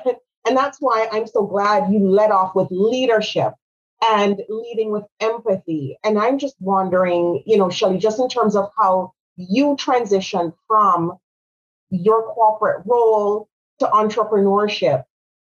and 0.48 0.58
that's 0.58 0.80
why 0.80 1.10
I'm 1.12 1.28
so 1.28 1.46
glad 1.46 1.92
you 1.92 2.10
led 2.10 2.32
off 2.32 2.56
with 2.56 2.70
leadership 2.72 3.54
and 4.04 4.42
leading 4.50 4.92
with 4.92 5.06
empathy. 5.22 5.98
And 6.06 6.20
I'm 6.20 6.40
just 6.40 6.56
wondering, 6.62 7.44
you 7.46 7.58
know, 7.58 7.70
Shelley, 7.70 7.98
just 8.00 8.20
in 8.20 8.30
terms 8.30 8.56
of 8.56 8.72
how 8.80 9.14
you 9.38 9.76
transitioned 9.78 10.54
from 10.68 11.14
your 11.90 12.24
corporate 12.34 12.84
role 12.86 13.50
to 13.80 13.86
entrepreneurship. 13.88 15.04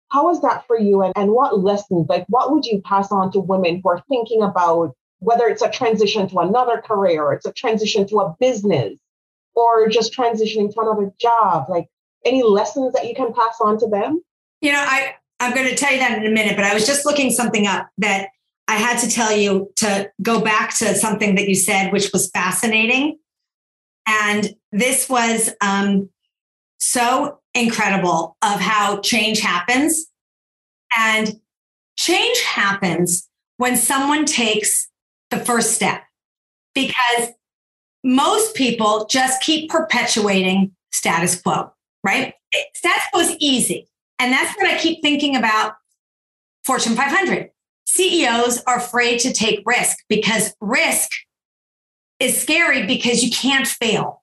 How 0.09 0.29
is 0.29 0.41
that 0.41 0.65
for 0.67 0.77
you? 0.77 1.01
And, 1.03 1.13
and 1.15 1.31
what 1.31 1.59
lessons, 1.59 2.07
like 2.09 2.25
what 2.27 2.51
would 2.51 2.65
you 2.65 2.81
pass 2.81 3.11
on 3.11 3.31
to 3.31 3.39
women 3.39 3.81
who 3.81 3.89
are 3.89 4.03
thinking 4.09 4.41
about 4.41 4.95
whether 5.19 5.47
it's 5.47 5.61
a 5.61 5.69
transition 5.69 6.27
to 6.29 6.39
another 6.39 6.81
career, 6.81 7.23
or 7.23 7.33
it's 7.33 7.45
a 7.45 7.53
transition 7.53 8.07
to 8.07 8.19
a 8.19 8.35
business, 8.39 8.99
or 9.55 9.87
just 9.87 10.13
transitioning 10.13 10.73
to 10.73 10.79
another 10.81 11.11
job? 11.19 11.65
Like 11.69 11.87
any 12.25 12.43
lessons 12.43 12.93
that 12.93 13.07
you 13.07 13.15
can 13.15 13.33
pass 13.33 13.57
on 13.61 13.79
to 13.79 13.87
them? 13.87 14.21
You 14.61 14.73
know, 14.73 14.83
I, 14.85 15.15
I'm 15.39 15.53
going 15.53 15.67
to 15.67 15.75
tell 15.75 15.91
you 15.91 15.99
that 15.99 16.17
in 16.17 16.25
a 16.25 16.29
minute, 16.29 16.55
but 16.55 16.65
I 16.65 16.73
was 16.73 16.85
just 16.85 17.05
looking 17.05 17.31
something 17.31 17.67
up 17.67 17.87
that 17.99 18.29
I 18.67 18.75
had 18.75 18.99
to 18.99 19.09
tell 19.09 19.35
you 19.35 19.71
to 19.77 20.09
go 20.21 20.41
back 20.41 20.77
to 20.77 20.93
something 20.95 21.35
that 21.35 21.47
you 21.47 21.55
said, 21.55 21.91
which 21.91 22.11
was 22.13 22.29
fascinating. 22.29 23.17
And 24.07 24.55
this 24.71 25.09
was 25.09 25.51
um, 25.61 26.09
so 26.81 27.39
incredible 27.53 28.35
of 28.41 28.59
how 28.59 28.99
change 29.01 29.39
happens. 29.39 30.07
And 30.97 31.39
change 31.95 32.41
happens 32.41 33.29
when 33.57 33.77
someone 33.77 34.25
takes 34.25 34.89
the 35.29 35.37
first 35.37 35.73
step 35.73 36.01
because 36.73 37.29
most 38.03 38.55
people 38.55 39.05
just 39.05 39.41
keep 39.41 39.69
perpetuating 39.69 40.71
status 40.91 41.39
quo, 41.39 41.71
right? 42.03 42.33
Status 42.73 43.03
quo 43.13 43.21
is 43.21 43.35
easy. 43.39 43.87
And 44.17 44.33
that's 44.33 44.55
what 44.57 44.67
I 44.67 44.77
keep 44.77 45.01
thinking 45.01 45.35
about 45.35 45.75
Fortune 46.65 46.95
500. 46.95 47.51
CEOs 47.85 48.63
are 48.65 48.77
afraid 48.77 49.19
to 49.19 49.33
take 49.33 49.61
risk 49.65 49.97
because 50.09 50.55
risk 50.61 51.09
is 52.19 52.41
scary 52.41 52.85
because 52.87 53.23
you 53.23 53.31
can't 53.31 53.67
fail. 53.67 54.20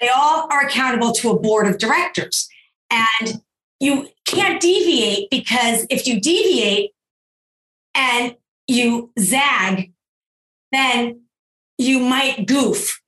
They 0.00 0.08
all 0.08 0.48
are 0.50 0.64
accountable 0.66 1.12
to 1.12 1.30
a 1.30 1.38
board 1.38 1.66
of 1.66 1.78
directors. 1.78 2.48
And 2.90 3.42
you 3.78 4.08
can't 4.24 4.60
deviate 4.60 5.30
because 5.30 5.86
if 5.90 6.06
you 6.06 6.20
deviate 6.20 6.92
and 7.94 8.36
you 8.66 9.12
zag, 9.18 9.92
then 10.72 11.22
you 11.78 11.98
might 11.98 12.46
goof 12.46 13.00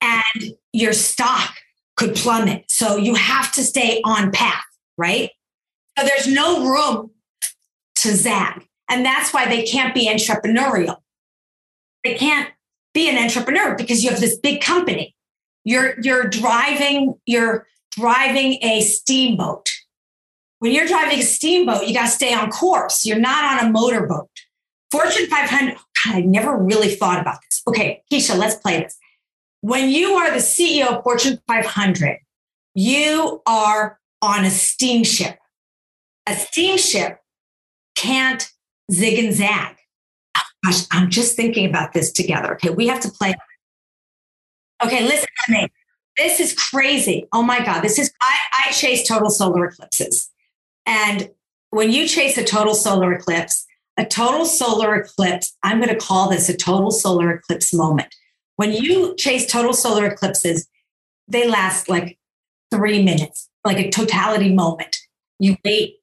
and 0.00 0.54
your 0.72 0.92
stock 0.92 1.54
could 1.96 2.14
plummet. 2.14 2.64
So 2.68 2.96
you 2.96 3.14
have 3.14 3.52
to 3.52 3.62
stay 3.62 4.00
on 4.04 4.30
path, 4.30 4.64
right? 4.96 5.30
So 5.98 6.06
there's 6.06 6.32
no 6.32 6.64
room 6.64 7.10
to 7.96 8.14
zag. 8.14 8.66
And 8.88 9.04
that's 9.04 9.34
why 9.34 9.46
they 9.46 9.64
can't 9.64 9.94
be 9.94 10.08
entrepreneurial. 10.08 10.98
They 12.04 12.14
can't 12.14 12.50
be 12.94 13.08
an 13.08 13.18
entrepreneur 13.18 13.74
because 13.74 14.04
you 14.04 14.10
have 14.10 14.20
this 14.20 14.38
big 14.38 14.60
company 14.60 15.14
you're 15.68 16.00
you're 16.00 16.24
driving 16.24 17.14
you're 17.26 17.66
driving 17.90 18.58
a 18.62 18.80
steamboat. 18.80 19.68
When 20.60 20.72
you're 20.72 20.86
driving 20.86 21.18
a 21.18 21.22
steamboat, 21.22 21.86
you 21.86 21.94
got 21.94 22.06
to 22.06 22.10
stay 22.10 22.34
on 22.34 22.50
course. 22.50 23.04
You're 23.04 23.18
not 23.18 23.60
on 23.60 23.68
a 23.68 23.70
motorboat. 23.70 24.28
Fortune 24.90 25.26
500. 25.26 25.74
God, 25.74 26.14
I 26.14 26.20
never 26.22 26.56
really 26.56 26.94
thought 26.94 27.20
about 27.20 27.38
this. 27.42 27.62
Okay, 27.68 28.02
Keisha, 28.10 28.36
let's 28.36 28.56
play 28.56 28.80
this. 28.80 28.96
When 29.60 29.90
you 29.90 30.14
are 30.14 30.30
the 30.30 30.38
CEO 30.38 30.86
of 30.86 31.04
Fortune 31.04 31.38
500, 31.46 32.18
you 32.74 33.42
are 33.46 33.98
on 34.22 34.44
a 34.44 34.50
steamship. 34.50 35.38
A 36.26 36.34
steamship 36.34 37.20
can't 37.94 38.50
zig 38.90 39.22
and 39.22 39.34
zag. 39.34 39.76
Oh, 40.36 40.40
gosh, 40.64 40.86
I'm 40.90 41.10
just 41.10 41.36
thinking 41.36 41.68
about 41.68 41.92
this 41.92 42.10
together. 42.10 42.54
Okay, 42.54 42.70
we 42.70 42.86
have 42.86 43.00
to 43.00 43.10
play 43.10 43.34
Okay, 44.82 45.04
listen 45.04 45.28
to 45.46 45.52
me. 45.52 45.68
This 46.16 46.40
is 46.40 46.54
crazy. 46.54 47.26
Oh 47.32 47.42
my 47.42 47.64
God. 47.64 47.82
This 47.82 47.98
is, 47.98 48.12
I, 48.20 48.36
I 48.66 48.72
chase 48.72 49.06
total 49.06 49.30
solar 49.30 49.66
eclipses. 49.66 50.30
And 50.86 51.30
when 51.70 51.92
you 51.92 52.08
chase 52.08 52.36
a 52.38 52.44
total 52.44 52.74
solar 52.74 53.12
eclipse, 53.12 53.66
a 53.96 54.04
total 54.04 54.44
solar 54.44 54.94
eclipse, 54.96 55.56
I'm 55.62 55.80
going 55.80 55.92
to 55.92 55.96
call 55.96 56.30
this 56.30 56.48
a 56.48 56.56
total 56.56 56.90
solar 56.90 57.32
eclipse 57.32 57.74
moment. 57.74 58.14
When 58.56 58.72
you 58.72 59.14
chase 59.16 59.50
total 59.50 59.72
solar 59.72 60.06
eclipses, 60.06 60.68
they 61.28 61.48
last 61.48 61.88
like 61.88 62.18
three 62.70 63.02
minutes, 63.02 63.48
like 63.64 63.78
a 63.78 63.90
totality 63.90 64.52
moment. 64.52 64.96
You 65.38 65.56
wait 65.64 65.96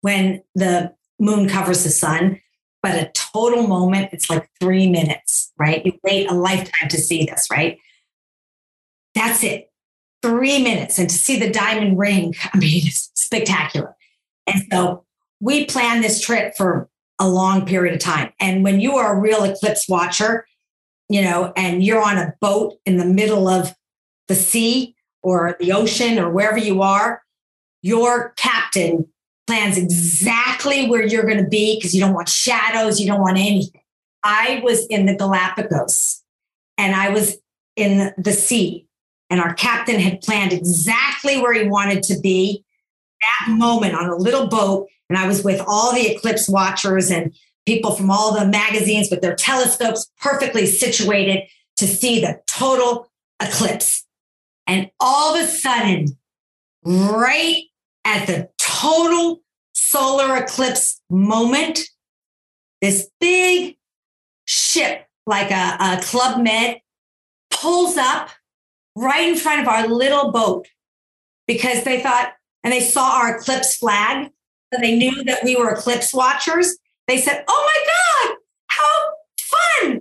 when 0.00 0.42
the 0.54 0.94
moon 1.18 1.48
covers 1.48 1.84
the 1.84 1.90
sun, 1.90 2.40
but 2.82 2.94
a 2.94 3.10
total 3.14 3.66
moment, 3.66 4.10
it's 4.12 4.28
like 4.28 4.48
three 4.60 4.88
minutes, 4.88 5.52
right? 5.58 5.84
You 5.84 5.98
wait 6.02 6.30
a 6.30 6.34
lifetime 6.34 6.88
to 6.90 6.98
see 6.98 7.24
this, 7.24 7.48
right? 7.50 7.78
That's 9.14 9.42
it. 9.44 9.70
Three 10.22 10.62
minutes. 10.62 10.98
And 10.98 11.08
to 11.08 11.14
see 11.14 11.38
the 11.38 11.50
diamond 11.50 11.98
ring, 11.98 12.34
I 12.52 12.58
mean, 12.58 12.82
it's 12.86 13.10
spectacular. 13.14 13.94
And 14.46 14.62
so 14.70 15.04
we 15.40 15.66
planned 15.66 16.04
this 16.04 16.20
trip 16.20 16.54
for 16.56 16.88
a 17.18 17.28
long 17.28 17.64
period 17.64 17.94
of 17.94 18.00
time. 18.00 18.32
And 18.40 18.64
when 18.64 18.80
you 18.80 18.96
are 18.96 19.16
a 19.16 19.20
real 19.20 19.44
eclipse 19.44 19.88
watcher, 19.88 20.46
you 21.08 21.22
know, 21.22 21.52
and 21.56 21.84
you're 21.84 22.02
on 22.02 22.18
a 22.18 22.34
boat 22.40 22.74
in 22.86 22.96
the 22.96 23.04
middle 23.04 23.48
of 23.48 23.74
the 24.28 24.34
sea 24.34 24.96
or 25.22 25.56
the 25.60 25.72
ocean 25.72 26.18
or 26.18 26.30
wherever 26.30 26.58
you 26.58 26.82
are, 26.82 27.22
your 27.82 28.32
captain 28.36 29.06
plans 29.46 29.76
exactly 29.76 30.88
where 30.88 31.06
you're 31.06 31.24
going 31.24 31.42
to 31.42 31.48
be 31.48 31.76
because 31.76 31.94
you 31.94 32.00
don't 32.00 32.14
want 32.14 32.28
shadows, 32.28 32.98
you 32.98 33.06
don't 33.06 33.20
want 33.20 33.38
anything. 33.38 33.80
I 34.22 34.60
was 34.64 34.86
in 34.86 35.06
the 35.06 35.14
Galapagos 35.14 36.22
and 36.78 36.94
I 36.94 37.10
was 37.10 37.36
in 37.76 38.12
the 38.16 38.32
sea 38.32 38.83
and 39.30 39.40
our 39.40 39.54
captain 39.54 39.98
had 39.98 40.20
planned 40.20 40.52
exactly 40.52 41.40
where 41.40 41.52
he 41.52 41.68
wanted 41.68 42.02
to 42.04 42.18
be 42.20 42.64
that 43.20 43.52
moment 43.52 43.94
on 43.94 44.08
a 44.08 44.16
little 44.16 44.46
boat. 44.46 44.88
And 45.08 45.18
I 45.18 45.26
was 45.26 45.42
with 45.42 45.60
all 45.66 45.92
the 45.94 46.12
eclipse 46.12 46.48
watchers 46.48 47.10
and 47.10 47.34
people 47.66 47.94
from 47.94 48.10
all 48.10 48.34
the 48.34 48.46
magazines 48.46 49.10
with 49.10 49.22
their 49.22 49.34
telescopes 49.34 50.10
perfectly 50.20 50.66
situated 50.66 51.44
to 51.76 51.86
see 51.86 52.20
the 52.20 52.40
total 52.46 53.08
eclipse. 53.40 54.06
And 54.66 54.90
all 55.00 55.34
of 55.34 55.42
a 55.42 55.46
sudden, 55.46 56.06
right 56.84 57.62
at 58.04 58.26
the 58.26 58.50
total 58.58 59.40
solar 59.72 60.36
eclipse 60.36 61.00
moment, 61.10 61.80
this 62.80 63.10
big 63.20 63.76
ship, 64.44 65.06
like 65.26 65.50
a, 65.50 65.76
a 65.80 66.00
Club 66.02 66.42
Med, 66.42 66.80
pulls 67.50 67.96
up 67.96 68.30
right 68.96 69.28
in 69.28 69.36
front 69.36 69.60
of 69.60 69.68
our 69.68 69.88
little 69.88 70.30
boat 70.30 70.66
because 71.46 71.84
they 71.84 72.00
thought, 72.00 72.32
and 72.62 72.72
they 72.72 72.80
saw 72.80 73.18
our 73.18 73.36
eclipse 73.36 73.76
flag, 73.76 74.30
so 74.72 74.80
they 74.80 74.96
knew 74.96 75.24
that 75.24 75.44
we 75.44 75.56
were 75.56 75.70
eclipse 75.70 76.14
watchers. 76.14 76.76
They 77.06 77.18
said, 77.18 77.44
Oh 77.46 77.70
my 78.26 78.26
God, 78.26 78.36
how 78.68 79.10
fun! 79.40 80.00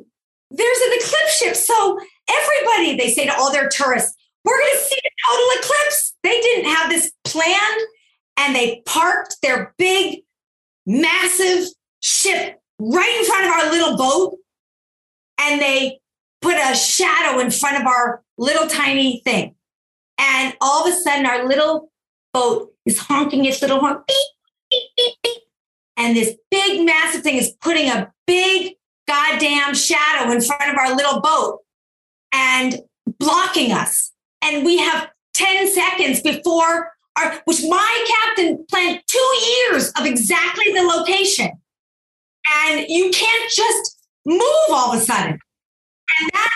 There's 0.50 0.77
an 0.77 0.93
eclipse 0.93 1.38
ship. 1.38 1.55
So, 1.55 2.00
everybody, 2.29 2.95
they 2.95 3.12
say 3.13 3.25
to 3.25 3.35
all 3.35 3.51
their 3.51 3.67
tourists, 3.69 4.15
we're 4.45 4.57
going 4.57 4.71
to 4.73 4.79
see 4.79 5.00
a 5.03 5.31
total 5.31 5.47
eclipse. 5.59 6.15
They 6.23 6.39
didn't 6.39 6.73
have 6.73 6.89
this 6.89 7.12
planned 7.25 7.81
and 8.38 8.55
they 8.55 8.81
parked 8.85 9.38
their 9.41 9.73
big, 9.77 10.21
massive 10.85 11.69
ship 12.01 12.59
right 12.79 13.17
in 13.19 13.25
front 13.25 13.45
of 13.45 13.51
our 13.51 13.71
little 13.71 13.97
boat 13.97 14.38
and 15.39 15.62
they 15.62 16.00
put 16.41 16.55
a 16.55 16.75
shadow 16.75 17.39
in 17.39 17.51
front 17.51 17.77
of 17.77 17.88
our 17.88 18.23
little 18.38 18.68
tiny 18.68 19.22
thing. 19.24 19.56
And 20.18 20.56
all 20.62 20.88
of 20.88 20.94
a 20.94 20.96
sudden, 20.96 21.25
our 21.25 21.48
little 21.48 21.92
boat 22.34 22.74
is 22.86 22.98
honking 22.98 23.46
its 23.46 23.62
little 23.62 23.80
horn, 23.80 23.98
beep, 24.08 24.18
beep, 24.70 24.84
beep, 24.98 25.13
beep. 25.24 25.44
And 25.98 26.16
this 26.16 26.36
big, 26.50 26.86
massive 26.86 27.22
thing 27.22 27.38
is 27.38 27.56
putting 27.62 27.90
a 27.90 28.12
big 28.25 28.74
goddamn 29.08 29.75
shadow 29.75 30.32
in 30.32 30.42
front 30.42 30.72
of 30.72 30.78
our 30.78 30.96
little 30.96 31.22
boat 31.22 31.60
and 32.34 32.80
blocking 33.20 33.72
us. 33.72 34.12
And 34.42 34.66
we 34.66 34.78
have 34.78 35.10
10 35.36 35.68
seconds 35.70 36.22
before 36.22 36.92
our, 37.18 37.42
which 37.46 37.62
my 37.68 38.06
captain 38.25 38.66
planned 38.70 39.02
two 39.08 39.36
years 39.48 39.92
of 40.00 40.06
exactly 40.06 40.74
the 40.74 40.82
location. 40.82 41.52
And 42.66 42.86
you 42.90 43.10
can't 43.12 43.52
just 43.52 43.98
move 44.25 44.42
all 44.72 44.94
of 44.94 45.02
a 45.02 45.04
sudden. 45.04 45.40
And 46.20 46.30
that 46.34 46.50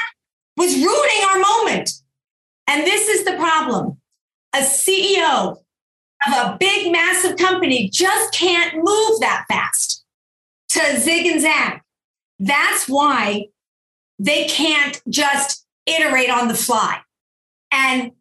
was 0.57 0.75
ruining 0.75 1.23
our 1.29 1.39
moment. 1.39 1.91
And 2.67 2.85
this 2.85 3.07
is 3.07 3.23
the 3.23 3.35
problem. 3.35 3.99
A 4.53 4.59
CEO 4.59 5.57
of 6.25 6.33
a 6.33 6.57
big, 6.59 6.91
massive 6.91 7.37
company 7.37 7.89
just 7.89 8.33
can't 8.33 8.75
move 8.75 9.19
that 9.19 9.45
fast 9.47 10.03
to 10.69 10.99
zig 10.99 11.27
and 11.27 11.41
zag. 11.41 11.81
That's 12.39 12.89
why 12.89 13.47
they 14.19 14.45
can't 14.45 15.01
just 15.07 15.65
iterate 15.85 16.29
on 16.29 16.47
the 16.47 16.55
fly 16.55 17.01
and 17.71 18.11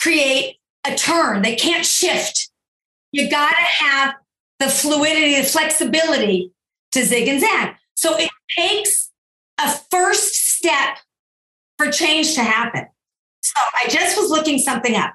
create 0.00 0.56
a 0.84 0.94
turn. 0.94 1.42
They 1.42 1.54
can't 1.54 1.84
shift. 1.84 2.50
You 3.12 3.30
got 3.30 3.50
to 3.50 3.84
have 3.84 4.14
the 4.58 4.68
fluidity, 4.68 5.36
the 5.36 5.46
flexibility 5.46 6.52
to 6.92 7.04
zig 7.04 7.28
and 7.28 7.40
zag. 7.40 7.76
So 7.94 8.16
it 8.16 8.30
takes 8.56 9.10
a 9.58 9.70
first 9.90 10.34
step 10.34 10.98
for 11.82 11.90
change 11.90 12.34
to 12.34 12.42
happen. 12.42 12.86
So 13.40 13.60
I 13.74 13.88
just 13.88 14.16
was 14.16 14.30
looking 14.30 14.58
something 14.58 14.94
up. 14.94 15.14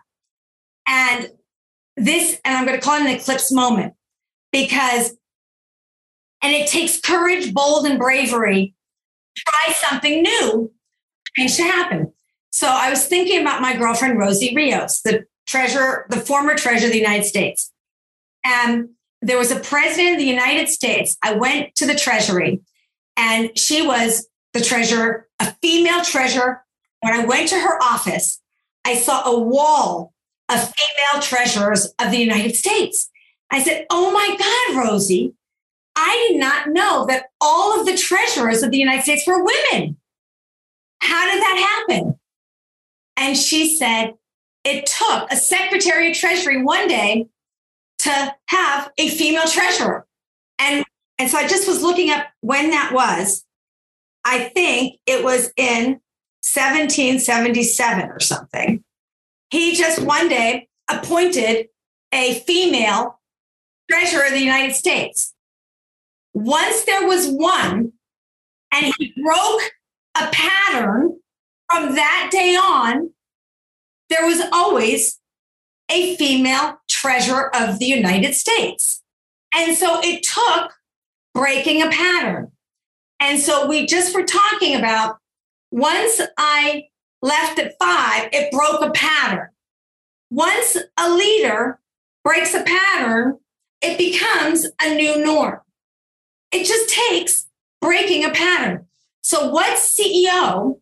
And 0.88 1.31
this, 1.95 2.39
and 2.43 2.57
I'm 2.57 2.65
going 2.65 2.79
to 2.79 2.83
call 2.83 2.95
it 2.95 3.01
an 3.01 3.07
eclipse 3.07 3.51
moment 3.51 3.93
because, 4.51 5.12
and 6.42 6.53
it 6.53 6.68
takes 6.68 7.00
courage, 7.00 7.53
bold, 7.53 7.85
and 7.85 7.98
bravery 7.98 8.74
to 9.35 9.44
try 9.46 9.74
something 9.74 10.22
new, 10.22 10.72
change 11.35 11.55
to 11.57 11.63
happen. 11.63 12.13
So 12.50 12.68
I 12.68 12.89
was 12.89 13.05
thinking 13.05 13.42
about 13.42 13.61
my 13.61 13.75
girlfriend, 13.75 14.18
Rosie 14.18 14.55
Rios, 14.55 15.01
the 15.01 15.25
treasurer, 15.48 16.05
the 16.09 16.20
former 16.20 16.55
treasurer 16.55 16.87
of 16.87 16.94
the 16.94 17.00
United 17.00 17.25
States. 17.25 17.72
And 18.44 18.89
there 19.22 19.37
was 19.37 19.51
a 19.51 19.59
president 19.59 20.13
of 20.13 20.20
the 20.20 20.25
United 20.25 20.70
States. 20.70 21.18
I 21.22 21.33
went 21.33 21.75
to 21.75 21.85
the 21.85 21.96
treasury 21.96 22.61
and 23.15 23.57
she 23.57 23.85
was 23.85 24.27
the 24.53 24.61
treasurer, 24.61 25.26
a 25.39 25.53
female 25.61 26.03
treasurer. 26.03 26.63
When 27.01 27.13
I 27.13 27.25
went 27.25 27.50
to 27.50 27.59
her 27.59 27.81
office, 27.81 28.41
I 28.83 28.95
saw 28.95 29.23
a 29.23 29.39
wall 29.39 30.13
of 30.50 30.59
female 30.59 31.21
treasurers 31.21 31.93
of 32.00 32.11
the 32.11 32.17
United 32.17 32.55
States. 32.55 33.09
I 33.51 33.61
said, 33.61 33.85
Oh 33.89 34.11
my 34.11 34.35
God, 34.37 34.83
Rosie, 34.83 35.33
I 35.95 36.27
did 36.29 36.39
not 36.39 36.69
know 36.69 37.05
that 37.07 37.25
all 37.41 37.79
of 37.79 37.85
the 37.85 37.97
treasurers 37.97 38.63
of 38.63 38.71
the 38.71 38.77
United 38.77 39.03
States 39.03 39.25
were 39.27 39.43
women. 39.43 39.97
How 41.01 41.31
did 41.31 41.41
that 41.41 41.85
happen? 41.87 42.19
And 43.15 43.37
she 43.37 43.77
said, 43.77 44.13
It 44.63 44.85
took 44.85 45.31
a 45.31 45.35
secretary 45.35 46.11
of 46.11 46.17
treasury 46.17 46.63
one 46.63 46.87
day 46.87 47.27
to 48.00 48.35
have 48.47 48.91
a 48.97 49.09
female 49.09 49.47
treasurer. 49.47 50.05
And, 50.59 50.85
and 51.19 51.29
so 51.29 51.37
I 51.37 51.47
just 51.47 51.67
was 51.67 51.81
looking 51.81 52.09
up 52.09 52.27
when 52.41 52.69
that 52.71 52.91
was. 52.93 53.43
I 54.29 54.50
think 54.50 55.00
it 55.05 55.24
was 55.24 55.53
in 55.55 56.01
1777 56.44 58.09
or 58.09 58.20
something. 58.20 58.83
He 59.51 59.74
just 59.74 60.01
one 60.01 60.27
day 60.27 60.68
appointed 60.90 61.68
a 62.13 62.42
female 62.42 63.22
treasurer 63.90 64.25
of 64.25 64.33
the 64.33 64.42
United 64.42 64.75
States. 64.75 65.33
Once 66.33 66.83
there 66.83 67.07
was 67.07 67.29
one, 67.29 67.94
and 68.74 68.94
he 68.98 69.13
broke 69.24 69.61
a 70.20 70.29
pattern 70.33 71.18
from 71.72 71.96
that 71.96 72.27
day 72.29 72.55
on, 72.55 73.11
there 74.09 74.25
was 74.25 74.42
always 74.51 75.22
a 75.90 76.18
female 76.18 76.81
treasurer 76.90 77.55
of 77.55 77.79
the 77.79 77.85
United 77.85 78.35
States. 78.35 79.01
And 79.55 79.77
so 79.77 80.01
it 80.03 80.24
took 80.24 80.74
breaking 81.33 81.81
a 81.81 81.90
pattern. 81.90 82.51
And 83.20 83.40
so 83.40 83.68
we 83.68 83.86
just 83.86 84.16
were 84.16 84.25
talking 84.25 84.75
about 84.75 85.18
once 85.72 86.22
I 86.38 86.86
left 87.22 87.60
at 87.60 87.74
five, 87.80 88.30
it 88.32 88.51
broke 88.51 88.82
a 88.82 88.92
pattern. 88.92 89.50
Once 90.30 90.77
a 90.98 91.10
leader 91.10 91.80
breaks 92.24 92.53
a 92.53 92.64
pattern, 92.64 93.38
it 93.82 93.98
becomes 93.98 94.68
a 94.82 94.96
new 94.96 95.24
norm. 95.24 95.60
It 96.51 96.66
just 96.66 96.90
takes 96.90 97.48
breaking 97.82 98.25
a 98.25 98.32
pattern. 98.32 98.86
So, 99.22 99.50
what 99.50 99.77
CEO, 99.77 100.80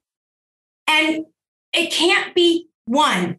and 0.87 1.25
it 1.73 1.91
can't 1.91 2.35
be 2.35 2.69
one, 2.85 3.37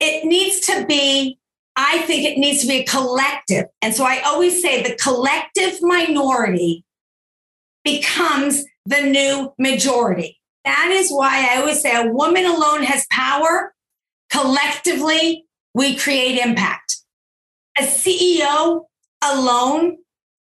it 0.00 0.24
needs 0.24 0.60
to 0.60 0.86
be, 0.86 1.38
I 1.76 1.98
think 2.02 2.24
it 2.24 2.38
needs 2.38 2.62
to 2.62 2.68
be 2.68 2.80
a 2.80 2.84
collective. 2.84 3.66
And 3.82 3.94
so 3.94 4.04
I 4.04 4.20
always 4.20 4.60
say 4.62 4.82
the 4.82 4.96
collective 4.96 5.82
minority 5.82 6.84
becomes 7.84 8.64
the 8.86 9.02
new 9.02 9.52
majority. 9.58 10.40
That 10.64 10.90
is 10.90 11.10
why 11.10 11.48
I 11.50 11.60
always 11.60 11.80
say 11.82 11.94
a 11.94 12.10
woman 12.10 12.46
alone 12.46 12.82
has 12.84 13.06
power. 13.10 13.74
Collectively, 14.30 15.46
we 15.74 15.94
create 15.96 16.38
impact. 16.38 16.96
A 17.78 17.82
CEO 17.82 18.84
alone 19.22 19.98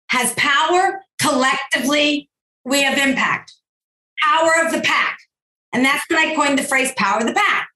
has 0.08 0.32
power. 0.34 1.02
Collectively, 1.20 2.30
we 2.64 2.82
have 2.82 2.98
impact. 2.98 3.52
Power 4.22 4.52
of 4.64 4.72
the 4.72 4.80
pack. 4.80 5.18
And 5.72 5.84
that's 5.84 6.04
when 6.08 6.18
I 6.18 6.34
coined 6.36 6.58
the 6.58 6.62
phrase 6.62 6.92
power 6.96 7.20
of 7.20 7.26
the 7.26 7.34
pack. 7.34 7.68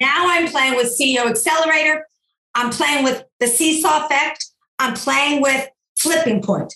Now 0.00 0.26
I'm 0.28 0.48
playing 0.48 0.76
with 0.76 0.96
CEO 0.98 1.26
Accelerator. 1.26 2.06
I'm 2.54 2.70
playing 2.70 3.04
with 3.04 3.24
the 3.40 3.46
seesaw 3.46 4.04
effect. 4.04 4.44
I'm 4.78 4.94
playing 4.94 5.40
with 5.40 5.68
flipping 5.96 6.42
point. 6.42 6.74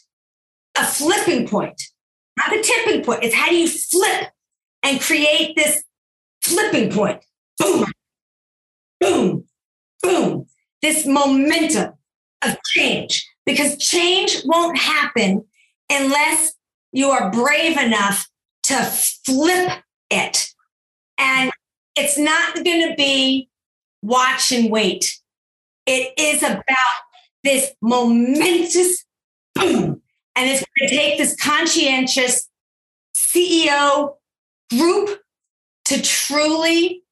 A 0.79 0.85
flipping 0.87 1.47
point 1.47 1.81
not 2.37 2.51
the 2.51 2.63
tipping 2.63 3.03
point. 3.05 3.23
It's 3.23 3.35
how 3.35 3.49
do 3.49 3.57
you 3.57 3.69
flip 3.69 4.31
and 4.83 5.01
create 5.01 5.57
this 5.57 5.83
flipping 6.43 6.91
point? 6.93 7.25
Boom, 7.59 7.87
boom, 9.01 9.45
boom. 10.03 10.47
This 10.83 11.07
momentum 11.07 11.95
of 12.45 12.57
change, 12.75 13.27
because 13.45 13.79
change 13.79 14.43
won't 14.45 14.79
happen 14.79 15.45
unless 15.91 16.55
you 16.93 17.09
are 17.09 17.31
brave 17.31 17.79
enough 17.79 18.29
to 18.65 18.77
flip 18.85 19.73
it. 20.11 20.49
And 21.19 21.51
it's 21.97 22.19
not 22.19 22.55
going 22.57 22.89
to 22.89 22.95
be 22.97 23.49
watch 24.03 24.53
and 24.53 24.71
wait. 24.71 25.19
It 25.87 26.13
is 26.19 26.43
about 26.43 26.65
this 27.43 27.73
momentous 27.81 29.05
boom 29.55 29.96
and 30.37 30.49
it's 30.49 30.61
going 30.61 30.89
to 30.89 30.95
take 30.95 31.19
this 31.19 31.35
conscientious 31.37 32.49
CEO 33.17 34.15
group 34.71 35.21
to 35.87 36.03
truly 36.03 37.03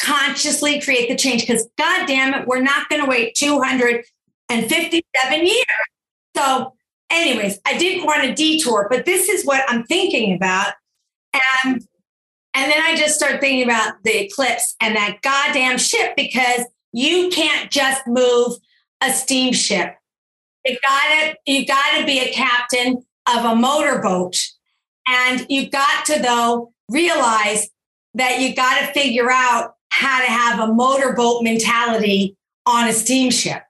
consciously 0.00 0.80
create 0.80 1.08
the 1.08 1.16
change 1.16 1.42
because 1.42 1.68
god 1.78 2.06
damn 2.06 2.34
it 2.34 2.46
we're 2.48 2.60
not 2.60 2.88
going 2.88 3.00
to 3.00 3.08
wait 3.08 3.36
257 3.36 5.46
years. 5.46 5.64
So 6.36 6.72
anyways 7.12 7.60
i 7.66 7.76
didn't 7.76 8.04
want 8.04 8.24
to 8.24 8.34
detour 8.34 8.88
but 8.90 9.04
this 9.04 9.28
is 9.28 9.44
what 9.44 9.62
i'm 9.68 9.84
thinking 9.84 10.34
about 10.34 10.72
and 11.34 11.86
and 12.54 12.72
then 12.72 12.82
i 12.82 12.96
just 12.96 13.14
start 13.14 13.40
thinking 13.40 13.62
about 13.62 13.94
the 14.02 14.24
eclipse 14.24 14.74
and 14.80 14.96
that 14.96 15.20
goddamn 15.22 15.78
ship 15.78 16.16
because 16.16 16.64
you 16.92 17.30
can't 17.30 17.70
just 17.70 18.02
move 18.06 18.56
a 19.02 19.12
steamship 19.12 19.94
you 20.64 20.76
gotta 20.82 21.36
you 21.46 21.66
gotta 21.66 22.04
be 22.04 22.20
a 22.20 22.32
captain 22.32 23.04
of 23.34 23.44
a 23.44 23.54
motorboat 23.54 24.36
and 25.08 25.46
you 25.48 25.70
got 25.70 26.04
to 26.06 26.20
though 26.20 26.72
realize 26.88 27.68
that 28.14 28.40
you 28.40 28.54
got 28.54 28.80
to 28.80 28.92
figure 28.92 29.30
out 29.30 29.74
how 29.88 30.20
to 30.20 30.30
have 30.30 30.60
a 30.60 30.72
motorboat 30.72 31.42
mentality 31.42 32.36
on 32.66 32.88
a 32.88 32.92
steamship. 32.92 33.62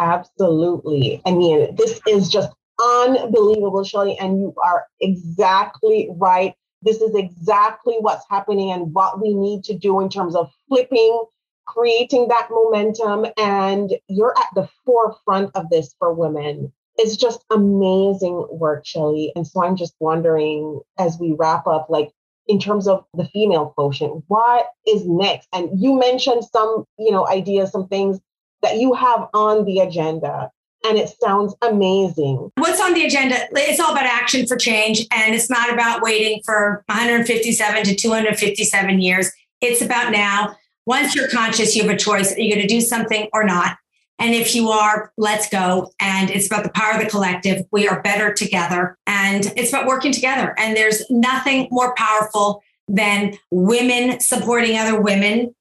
Absolutely. 0.00 1.20
I 1.24 1.32
mean, 1.32 1.74
this 1.76 2.00
is 2.08 2.28
just 2.28 2.50
unbelievable, 2.80 3.84
Shelley, 3.84 4.18
and 4.18 4.40
you 4.40 4.54
are 4.62 4.86
exactly 5.00 6.08
right. 6.16 6.54
This 6.82 7.00
is 7.00 7.14
exactly 7.14 7.96
what's 8.00 8.24
happening 8.28 8.72
and 8.72 8.92
what 8.92 9.20
we 9.20 9.34
need 9.34 9.64
to 9.64 9.74
do 9.74 10.00
in 10.00 10.08
terms 10.08 10.34
of 10.34 10.50
flipping, 10.68 11.24
creating 11.66 12.28
that 12.28 12.48
momentum. 12.50 13.26
And 13.38 13.92
you're 14.08 14.36
at 14.36 14.48
the 14.54 14.68
forefront 14.84 15.50
of 15.54 15.68
this 15.70 15.94
for 15.98 16.12
women. 16.12 16.72
It's 16.96 17.16
just 17.16 17.44
amazing 17.50 18.46
work, 18.50 18.86
Shelley. 18.86 19.32
And 19.34 19.46
so 19.46 19.64
I'm 19.64 19.76
just 19.76 19.94
wondering 19.98 20.80
as 20.98 21.18
we 21.18 21.34
wrap 21.36 21.66
up, 21.66 21.86
like, 21.88 22.12
in 22.46 22.58
terms 22.58 22.86
of 22.86 23.04
the 23.14 23.24
female 23.26 23.72
quotient 23.76 24.22
what 24.28 24.68
is 24.86 25.06
next 25.06 25.48
and 25.52 25.70
you 25.80 25.98
mentioned 25.98 26.44
some 26.44 26.84
you 26.98 27.10
know 27.10 27.26
ideas 27.28 27.70
some 27.72 27.88
things 27.88 28.18
that 28.62 28.78
you 28.78 28.92
have 28.92 29.28
on 29.32 29.64
the 29.64 29.78
agenda 29.80 30.50
and 30.86 30.98
it 30.98 31.10
sounds 31.22 31.54
amazing 31.62 32.50
what's 32.58 32.80
on 32.80 32.94
the 32.94 33.04
agenda 33.04 33.36
it's 33.52 33.80
all 33.80 33.92
about 33.92 34.04
action 34.04 34.46
for 34.46 34.56
change 34.56 35.06
and 35.10 35.34
it's 35.34 35.48
not 35.48 35.72
about 35.72 36.02
waiting 36.02 36.40
for 36.44 36.84
157 36.88 37.84
to 37.84 37.94
257 37.94 39.00
years 39.00 39.30
it's 39.60 39.80
about 39.80 40.12
now 40.12 40.54
once 40.86 41.14
you're 41.14 41.28
conscious 41.28 41.74
you 41.74 41.82
have 41.82 41.92
a 41.92 41.96
choice 41.96 42.32
are 42.34 42.40
you 42.40 42.54
going 42.54 42.66
to 42.66 42.72
do 42.72 42.80
something 42.80 43.28
or 43.32 43.44
not 43.44 43.76
and 44.18 44.34
if 44.34 44.54
you 44.54 44.70
are, 44.70 45.12
let's 45.16 45.48
go. 45.48 45.92
And 46.00 46.30
it's 46.30 46.46
about 46.46 46.62
the 46.62 46.70
power 46.70 46.94
of 46.94 47.00
the 47.00 47.10
collective. 47.10 47.66
We 47.72 47.88
are 47.88 48.00
better 48.02 48.32
together. 48.32 48.96
And 49.06 49.52
it's 49.56 49.70
about 49.70 49.86
working 49.86 50.12
together. 50.12 50.54
And 50.56 50.76
there's 50.76 51.02
nothing 51.10 51.68
more 51.70 51.94
powerful 51.94 52.62
than 52.86 53.36
women 53.50 54.20
supporting 54.20 54.78
other 54.78 55.00
women. 55.00 55.54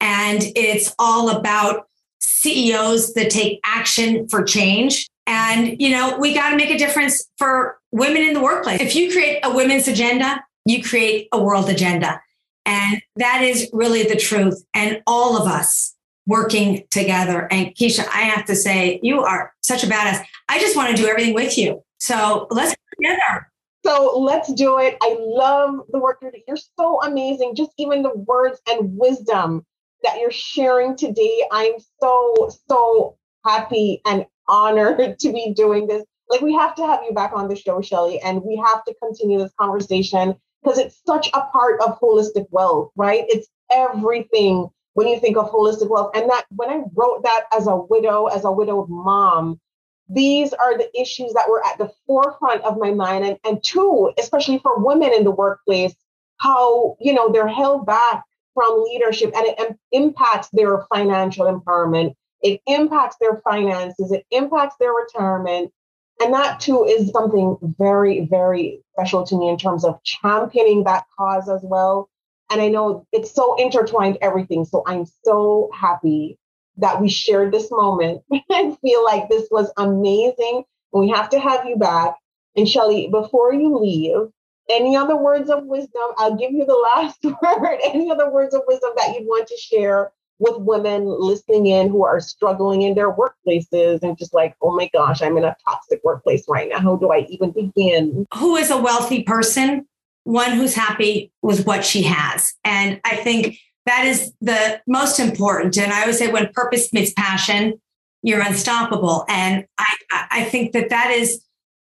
And 0.00 0.42
it's 0.56 0.94
all 0.98 1.30
about 1.30 1.86
CEOs 2.20 3.14
that 3.14 3.30
take 3.30 3.60
action 3.64 4.28
for 4.28 4.42
change. 4.42 5.08
And, 5.28 5.80
you 5.80 5.90
know, 5.90 6.18
we 6.18 6.34
got 6.34 6.50
to 6.50 6.56
make 6.56 6.70
a 6.70 6.78
difference 6.78 7.28
for 7.38 7.78
women 7.92 8.22
in 8.22 8.34
the 8.34 8.42
workplace. 8.42 8.80
If 8.80 8.96
you 8.96 9.12
create 9.12 9.40
a 9.44 9.54
women's 9.54 9.86
agenda, 9.86 10.44
you 10.64 10.82
create 10.82 11.28
a 11.30 11.40
world 11.40 11.68
agenda. 11.68 12.20
And 12.66 13.02
that 13.16 13.42
is 13.42 13.68
really 13.72 14.04
the 14.04 14.16
truth. 14.16 14.64
And 14.74 15.02
all 15.06 15.40
of 15.40 15.48
us 15.50 15.94
working 16.26 16.84
together. 16.90 17.48
And 17.50 17.74
Keisha, 17.74 18.06
I 18.08 18.22
have 18.22 18.44
to 18.46 18.54
say, 18.54 19.00
you 19.02 19.22
are 19.22 19.52
such 19.62 19.82
a 19.84 19.86
badass. 19.86 20.24
I 20.48 20.58
just 20.60 20.76
want 20.76 20.94
to 20.94 21.02
do 21.02 21.08
everything 21.08 21.34
with 21.34 21.58
you. 21.58 21.82
So 21.98 22.46
let's 22.50 22.70
get 22.70 22.78
together. 22.96 23.48
So 23.84 24.18
let's 24.18 24.52
do 24.52 24.78
it. 24.78 24.96
I 25.02 25.16
love 25.18 25.80
the 25.90 25.98
work 25.98 26.18
you're 26.22 26.30
doing. 26.30 26.44
You're 26.46 26.56
so 26.56 27.02
amazing. 27.02 27.56
Just 27.56 27.72
even 27.78 28.02
the 28.02 28.14
words 28.14 28.60
and 28.68 28.96
wisdom 28.96 29.66
that 30.04 30.18
you're 30.20 30.30
sharing 30.30 30.96
today. 30.96 31.44
I'm 31.50 31.72
so, 32.00 32.50
so 32.68 33.16
happy 33.44 34.00
and 34.06 34.24
honored 34.48 35.18
to 35.20 35.32
be 35.32 35.52
doing 35.54 35.86
this. 35.88 36.04
Like, 36.28 36.40
we 36.40 36.54
have 36.54 36.74
to 36.76 36.86
have 36.86 37.00
you 37.04 37.12
back 37.12 37.32
on 37.34 37.48
the 37.48 37.56
show, 37.56 37.82
Shelley, 37.82 38.20
and 38.20 38.42
we 38.42 38.56
have 38.64 38.84
to 38.84 38.94
continue 39.02 39.38
this 39.38 39.52
conversation 39.60 40.36
because 40.62 40.78
it's 40.78 41.00
such 41.06 41.28
a 41.34 41.40
part 41.46 41.80
of 41.80 41.98
holistic 42.00 42.46
wealth, 42.50 42.90
right? 42.96 43.24
It's 43.28 43.48
everything 43.70 44.68
when 44.94 45.08
you 45.08 45.18
think 45.18 45.36
of 45.36 45.50
holistic 45.50 45.88
wealth. 45.88 46.10
And 46.14 46.30
that 46.30 46.44
when 46.50 46.70
I 46.70 46.82
wrote 46.94 47.22
that 47.24 47.44
as 47.52 47.66
a 47.66 47.76
widow, 47.76 48.26
as 48.26 48.44
a 48.44 48.52
widowed 48.52 48.88
mom, 48.88 49.60
these 50.08 50.52
are 50.52 50.76
the 50.76 50.90
issues 51.00 51.32
that 51.32 51.48
were 51.48 51.64
at 51.64 51.78
the 51.78 51.90
forefront 52.06 52.62
of 52.62 52.78
my 52.78 52.92
mind. 52.92 53.24
And, 53.24 53.38
and 53.44 53.62
two, 53.62 54.12
especially 54.18 54.58
for 54.58 54.78
women 54.78 55.12
in 55.14 55.24
the 55.24 55.30
workplace, 55.30 55.94
how, 56.36 56.96
you 57.00 57.12
know, 57.14 57.32
they're 57.32 57.48
held 57.48 57.86
back 57.86 58.24
from 58.54 58.84
leadership 58.84 59.32
and 59.34 59.46
it 59.46 59.78
impacts 59.92 60.48
their 60.52 60.84
financial 60.92 61.46
empowerment. 61.46 62.14
It 62.42 62.60
impacts 62.66 63.16
their 63.20 63.40
finances. 63.44 64.12
It 64.12 64.26
impacts 64.30 64.76
their 64.78 64.92
retirement. 64.92 65.72
And 66.20 66.32
that 66.34 66.60
too 66.60 66.84
is 66.84 67.10
something 67.10 67.56
very, 67.78 68.26
very 68.26 68.82
special 68.92 69.24
to 69.26 69.36
me 69.36 69.48
in 69.48 69.58
terms 69.58 69.84
of 69.84 70.02
championing 70.04 70.84
that 70.84 71.04
cause 71.18 71.48
as 71.48 71.60
well. 71.62 72.08
And 72.50 72.60
I 72.60 72.68
know 72.68 73.06
it's 73.12 73.32
so 73.32 73.54
intertwined, 73.56 74.18
everything. 74.20 74.64
So 74.64 74.82
I'm 74.86 75.06
so 75.24 75.70
happy 75.74 76.38
that 76.76 77.00
we 77.00 77.08
shared 77.08 77.52
this 77.52 77.70
moment. 77.70 78.22
I 78.50 78.76
feel 78.82 79.04
like 79.04 79.28
this 79.28 79.48
was 79.50 79.72
amazing. 79.76 80.64
We 80.92 81.10
have 81.10 81.30
to 81.30 81.40
have 81.40 81.66
you 81.66 81.76
back. 81.76 82.16
And 82.56 82.68
Shelly, 82.68 83.08
before 83.08 83.52
you 83.54 83.78
leave, 83.78 84.28
any 84.70 84.96
other 84.96 85.16
words 85.16 85.50
of 85.50 85.64
wisdom? 85.64 86.02
I'll 86.18 86.36
give 86.36 86.52
you 86.52 86.66
the 86.66 86.74
last 86.96 87.24
word. 87.24 87.78
Any 87.84 88.10
other 88.10 88.30
words 88.30 88.54
of 88.54 88.62
wisdom 88.66 88.90
that 88.96 89.14
you'd 89.14 89.26
want 89.26 89.48
to 89.48 89.56
share 89.56 90.12
with 90.42 90.58
women 90.58 91.06
listening 91.06 91.66
in 91.66 91.88
who 91.88 92.04
are 92.04 92.20
struggling 92.20 92.82
in 92.82 92.94
their 92.94 93.12
workplaces 93.12 94.02
and 94.02 94.18
just 94.18 94.34
like, 94.34 94.56
oh 94.60 94.74
my 94.74 94.90
gosh, 94.92 95.22
I'm 95.22 95.36
in 95.36 95.44
a 95.44 95.56
toxic 95.64 96.00
workplace 96.02 96.44
right 96.48 96.68
now. 96.68 96.80
How 96.80 96.96
do 96.96 97.12
I 97.12 97.26
even 97.30 97.52
begin? 97.52 98.26
Who 98.34 98.56
is 98.56 98.70
a 98.70 98.76
wealthy 98.76 99.22
person 99.22 99.86
one 100.24 100.52
who's 100.52 100.74
happy 100.74 101.32
with 101.42 101.66
what 101.66 101.84
she 101.84 102.02
has. 102.02 102.54
And 102.64 103.00
I 103.04 103.16
think 103.16 103.58
that 103.86 104.04
is 104.04 104.32
the 104.40 104.80
most 104.86 105.18
important. 105.18 105.76
And 105.78 105.92
I 105.92 106.02
always 106.02 106.18
say 106.18 106.30
when 106.30 106.48
purpose 106.52 106.92
meets 106.92 107.12
passion, 107.12 107.80
you're 108.22 108.40
unstoppable. 108.40 109.24
And 109.28 109.64
I, 109.78 109.94
I 110.30 110.44
think 110.44 110.72
that 110.72 110.90
that 110.90 111.10
is 111.10 111.44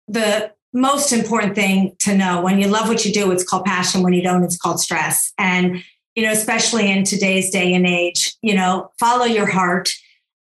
the 0.08 0.52
most 0.72 1.12
important 1.12 1.54
thing 1.54 1.94
to 2.00 2.16
know. 2.16 2.40
When 2.40 2.58
you 2.58 2.68
love 2.68 2.88
what 2.88 3.04
you 3.04 3.12
do, 3.12 3.30
it's 3.30 3.44
called 3.44 3.64
passion. 3.64 4.02
When 4.02 4.14
you 4.14 4.22
don't, 4.22 4.42
it's 4.42 4.56
called 4.56 4.80
stress. 4.80 5.32
And, 5.38 5.82
you 6.14 6.24
know, 6.24 6.32
especially 6.32 6.90
in 6.90 7.04
today's 7.04 7.50
day 7.50 7.74
and 7.74 7.86
age, 7.86 8.34
you 8.42 8.54
know, 8.54 8.90
follow 8.98 9.24
your 9.24 9.46
heart 9.46 9.92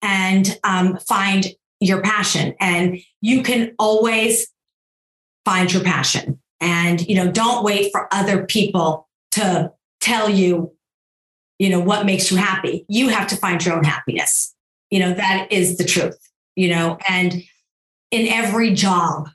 and 0.02 0.58
um, 0.64 0.98
find 1.08 1.48
your 1.80 2.02
passion. 2.02 2.56
And 2.60 3.00
you 3.22 3.44
can 3.44 3.74
always 3.78 4.48
find 5.46 5.72
your 5.72 5.84
passion. 5.84 6.40
And 6.62 7.08
you 7.08 7.16
know 7.16 7.32
don't 7.32 7.64
wait 7.64 7.92
for 7.92 8.14
other 8.14 8.46
people 8.46 9.08
to 9.32 9.72
tell 10.02 10.30
you 10.30 10.74
you 11.58 11.70
know 11.70 11.80
what 11.80 12.06
makes 12.06 12.30
you 12.32 12.38
happy. 12.38 12.86
You 12.88 13.10
have 13.10 13.28
to 13.28 13.38
find 13.38 13.64
your 13.66 13.76
own 13.76 13.84
happiness. 13.84 14.54
You 14.92 15.00
know 15.00 15.14
that 15.14 15.48
is 15.52 15.78
the 15.78 15.86
truth 15.86 16.20
you 16.56 16.70
know. 16.70 16.98
And 17.08 17.42
in 18.12 18.28
every 18.28 18.74
job 18.74 19.30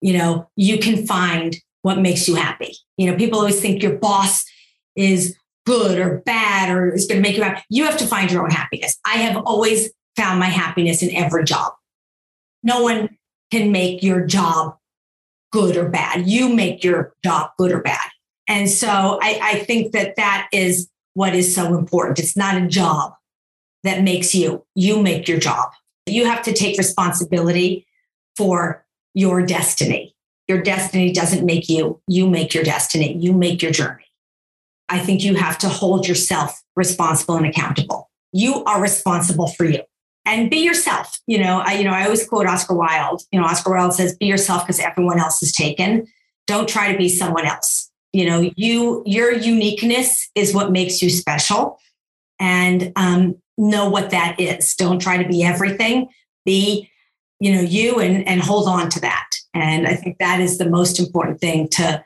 you 0.00 0.16
know 0.16 0.48
you 0.56 0.78
can 0.78 1.06
find 1.06 1.56
what 1.82 1.98
makes 1.98 2.26
you 2.26 2.36
happy. 2.36 2.74
You 2.96 3.10
know 3.10 3.16
people 3.16 3.38
always 3.38 3.60
think 3.60 3.82
your 3.82 3.98
boss 3.98 4.44
is 4.96 5.36
good 5.64 5.98
or 5.98 6.18
bad 6.26 6.70
or 6.70 6.92
is 6.92 7.06
going 7.06 7.22
to 7.22 7.28
make 7.28 7.36
you 7.36 7.42
happy 7.42 7.62
you 7.68 7.84
have 7.84 7.96
to 7.96 8.06
find 8.06 8.30
your 8.30 8.42
own 8.42 8.50
happiness 8.50 8.98
i 9.04 9.14
have 9.14 9.36
always 9.44 9.90
found 10.16 10.38
my 10.38 10.46
happiness 10.46 11.02
in 11.02 11.14
every 11.14 11.44
job 11.44 11.72
no 12.62 12.82
one 12.82 13.08
can 13.50 13.70
make 13.70 14.02
your 14.02 14.24
job 14.26 14.76
good 15.52 15.76
or 15.76 15.88
bad. 15.88 16.26
You 16.26 16.48
make 16.48 16.82
your 16.82 17.14
job 17.22 17.50
good 17.58 17.70
or 17.70 17.80
bad. 17.80 18.08
And 18.48 18.68
so 18.68 19.18
I, 19.22 19.38
I 19.42 19.58
think 19.60 19.92
that 19.92 20.16
that 20.16 20.48
is 20.52 20.88
what 21.14 21.34
is 21.34 21.54
so 21.54 21.76
important. 21.76 22.18
It's 22.18 22.36
not 22.36 22.60
a 22.60 22.66
job 22.66 23.12
that 23.84 24.02
makes 24.02 24.34
you, 24.34 24.64
you 24.74 25.00
make 25.00 25.28
your 25.28 25.38
job. 25.38 25.70
You 26.06 26.24
have 26.24 26.42
to 26.44 26.52
take 26.52 26.78
responsibility 26.78 27.86
for 28.36 28.84
your 29.14 29.44
destiny. 29.44 30.16
Your 30.48 30.62
destiny 30.62 31.12
doesn't 31.12 31.44
make 31.44 31.68
you, 31.68 32.00
you 32.08 32.28
make 32.28 32.54
your 32.54 32.64
destiny, 32.64 33.16
you 33.18 33.32
make 33.32 33.62
your 33.62 33.70
journey. 33.70 34.04
I 34.88 34.98
think 34.98 35.22
you 35.22 35.34
have 35.36 35.58
to 35.58 35.68
hold 35.68 36.06
yourself 36.06 36.62
responsible 36.76 37.36
and 37.36 37.46
accountable. 37.46 38.10
You 38.32 38.64
are 38.64 38.80
responsible 38.80 39.48
for 39.48 39.64
you 39.64 39.80
and 40.24 40.50
be 40.50 40.58
yourself. 40.58 41.20
You 41.26 41.38
know, 41.38 41.62
I, 41.64 41.74
you 41.74 41.84
know, 41.84 41.92
I 41.92 42.04
always 42.04 42.26
quote 42.26 42.46
Oscar 42.46 42.74
Wilde. 42.74 43.22
You 43.30 43.40
know, 43.40 43.46
Oscar 43.46 43.72
Wilde 43.72 43.94
says, 43.94 44.16
"Be 44.16 44.26
yourself 44.26 44.64
because 44.64 44.80
everyone 44.80 45.18
else 45.18 45.42
is 45.42 45.52
taken. 45.52 46.06
Don't 46.46 46.68
try 46.68 46.92
to 46.92 46.98
be 46.98 47.08
someone 47.08 47.46
else. 47.46 47.90
You 48.12 48.26
know, 48.26 48.50
you 48.56 49.02
your 49.06 49.32
uniqueness 49.32 50.30
is 50.34 50.54
what 50.54 50.72
makes 50.72 51.02
you 51.02 51.10
special, 51.10 51.78
and 52.38 52.92
um, 52.96 53.36
know 53.58 53.88
what 53.88 54.10
that 54.10 54.38
is. 54.38 54.74
Don't 54.74 55.00
try 55.00 55.22
to 55.22 55.28
be 55.28 55.42
everything. 55.42 56.08
Be, 56.44 56.90
you 57.40 57.52
know, 57.54 57.60
you 57.60 58.00
and 58.00 58.26
and 58.26 58.40
hold 58.40 58.68
on 58.68 58.90
to 58.90 59.00
that. 59.00 59.28
And 59.54 59.86
I 59.86 59.94
think 59.94 60.18
that 60.18 60.40
is 60.40 60.58
the 60.58 60.68
most 60.68 60.98
important 60.98 61.40
thing 61.40 61.68
to 61.72 62.02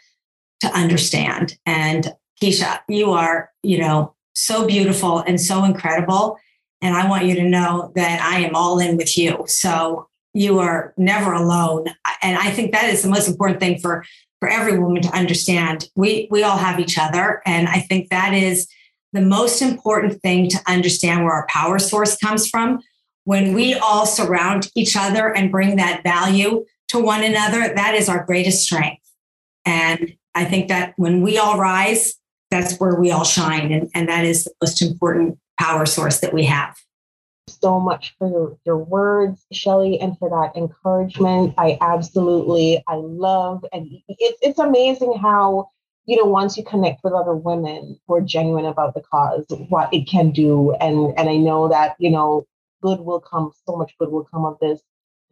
to 0.60 0.68
understand. 0.68 1.58
And 1.66 2.12
Keisha, 2.42 2.81
you 2.88 3.12
are, 3.12 3.51
you 3.62 3.79
know, 3.79 4.14
so 4.35 4.66
beautiful 4.66 5.20
and 5.20 5.40
so 5.40 5.64
incredible. 5.64 6.38
And 6.83 6.94
I 6.94 7.09
want 7.09 7.25
you 7.25 7.35
to 7.37 7.42
know 7.42 7.92
that 7.94 8.20
I 8.20 8.40
am 8.40 8.55
all 8.55 8.79
in 8.79 8.96
with 8.96 9.16
you. 9.16 9.44
So 9.46 10.09
you 10.35 10.59
are 10.59 10.92
never 10.99 11.33
alone. 11.33 11.87
And 12.22 12.37
I 12.38 12.51
think 12.51 12.72
that 12.72 12.90
is 12.90 13.03
the 13.03 13.09
most 13.09 13.29
important 13.29 13.61
thing 13.61 13.79
for, 13.79 14.05
for 14.38 14.49
every 14.49 14.79
woman 14.79 15.01
to 15.03 15.09
understand. 15.16 15.88
We, 15.96 16.29
we 16.31 16.42
all 16.42 16.59
have 16.59 16.79
each 16.79 16.99
other. 16.99 17.40
And 17.46 17.68
I 17.68 17.81
think 17.81 18.11
that 18.11 18.35
is 18.35 18.68
the 19.14 19.22
most 19.22 19.62
important 19.62 20.20
thing 20.20 20.51
to 20.51 20.59
understand 20.66 21.25
where 21.25 21.33
our 21.33 21.46
power 21.49 21.79
source 21.79 22.18
comes 22.18 22.46
from. 22.49 22.81
When 23.25 23.55
we 23.55 23.75
all 23.75 24.05
surround 24.05 24.70
each 24.75 24.94
other 24.94 25.35
and 25.35 25.51
bring 25.51 25.77
that 25.77 26.03
value 26.03 26.66
to 26.88 27.01
one 27.01 27.25
another, 27.25 27.72
that 27.75 27.94
is 27.94 28.11
our 28.11 28.25
greatest 28.25 28.62
strength. 28.62 29.03
And 29.64 30.14
I 30.35 30.44
think 30.44 30.68
that 30.68 30.92
when 30.96 31.22
we 31.22 31.38
all 31.38 31.59
rise, 31.59 32.14
that's 32.56 32.78
where 32.78 32.94
we 32.94 33.10
all 33.10 33.24
shine. 33.24 33.72
And, 33.72 33.90
and 33.94 34.08
that 34.08 34.24
is 34.24 34.44
the 34.44 34.52
most 34.62 34.82
important 34.82 35.38
power 35.58 35.86
source 35.86 36.20
that 36.20 36.32
we 36.32 36.44
have 36.44 36.76
so 37.48 37.78
much 37.80 38.14
for 38.18 38.56
your, 38.64 38.76
words, 38.76 39.44
Shelley, 39.52 40.00
and 40.00 40.18
for 40.18 40.28
that 40.28 40.58
encouragement. 40.58 41.54
I 41.58 41.78
absolutely, 41.80 42.82
I 42.88 42.94
love, 42.96 43.64
and 43.72 43.88
it's 44.08 44.38
it's 44.42 44.58
amazing 44.58 45.18
how 45.18 45.70
you 46.06 46.16
know 46.16 46.24
once 46.24 46.56
you 46.56 46.64
connect 46.64 47.04
with 47.04 47.12
other 47.12 47.34
women 47.34 47.98
who 48.06 48.14
are 48.14 48.20
genuine 48.20 48.66
about 48.66 48.94
the 48.94 49.02
cause, 49.02 49.46
what 49.68 49.92
it 49.92 50.08
can 50.08 50.30
do, 50.30 50.72
and 50.80 51.14
and 51.16 51.28
I 51.28 51.36
know 51.36 51.68
that 51.68 51.96
you 51.98 52.10
know 52.10 52.46
good 52.82 53.00
will 53.00 53.20
come, 53.20 53.52
so 53.66 53.76
much 53.76 53.94
good 53.98 54.10
will 54.10 54.24
come 54.24 54.44
of 54.44 54.58
this. 54.60 54.80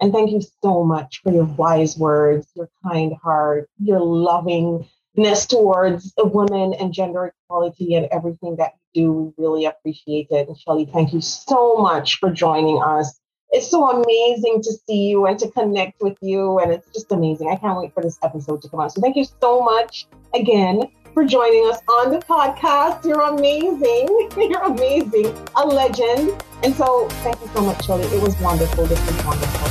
And 0.01 0.13
thank 0.13 0.31
you 0.31 0.43
so 0.63 0.83
much 0.85 1.21
for 1.23 1.33
your 1.33 1.45
wise 1.45 1.97
words, 1.97 2.49
your 2.55 2.69
kind 2.83 3.15
heart, 3.23 3.69
your 3.79 4.01
loving 4.01 4.89
ness 5.17 5.47
towards 5.47 6.13
women 6.19 6.75
and 6.75 6.93
gender 6.93 7.27
equality 7.27 7.95
and 7.95 8.07
everything 8.11 8.57
that 8.57 8.73
you 8.93 9.03
do. 9.03 9.13
We 9.13 9.45
really 9.45 9.65
appreciate 9.65 10.29
it. 10.31 10.49
And 10.49 10.59
Shelley, 10.59 10.89
thank 10.93 11.13
you 11.13 11.21
so 11.21 11.77
much 11.77 12.19
for 12.19 12.31
joining 12.31 12.83
us. 12.83 13.21
It's 13.51 13.71
so 13.71 13.89
amazing 13.89 14.63
to 14.63 14.73
see 14.87 15.09
you 15.09 15.27
and 15.27 15.39
to 15.39 15.51
connect 15.51 16.01
with 16.01 16.17
you. 16.21 16.59
And 16.59 16.73
it's 16.73 16.89
just 16.93 17.13
amazing. 17.13 17.51
I 17.51 17.57
can't 17.57 17.79
wait 17.79 17.95
for 17.95 18.03
this 18.03 18.19
episode 18.23 18.63
to 18.63 18.69
come 18.69 18.81
out. 18.81 18.93
So 18.93 19.01
thank 19.01 19.17
you 19.17 19.27
so 19.41 19.61
much 19.61 20.07
again 20.35 20.83
for 21.13 21.25
joining 21.25 21.71
us 21.71 21.79
on 21.89 22.11
the 22.11 22.19
podcast. 22.19 23.05
You're 23.05 23.21
amazing. 23.21 24.29
You're 24.51 24.63
amazing. 24.63 25.27
A 25.57 25.67
legend. 25.67 26.43
And 26.65 26.75
so 26.75 27.09
thank 27.23 27.41
you 27.41 27.51
so 27.55 27.61
much, 27.61 27.85
Shelley. 27.85 28.05
It 28.07 28.21
was 28.21 28.39
wonderful. 28.41 28.87
This 28.87 29.01
was 29.07 29.25
wonderful. 29.25 29.64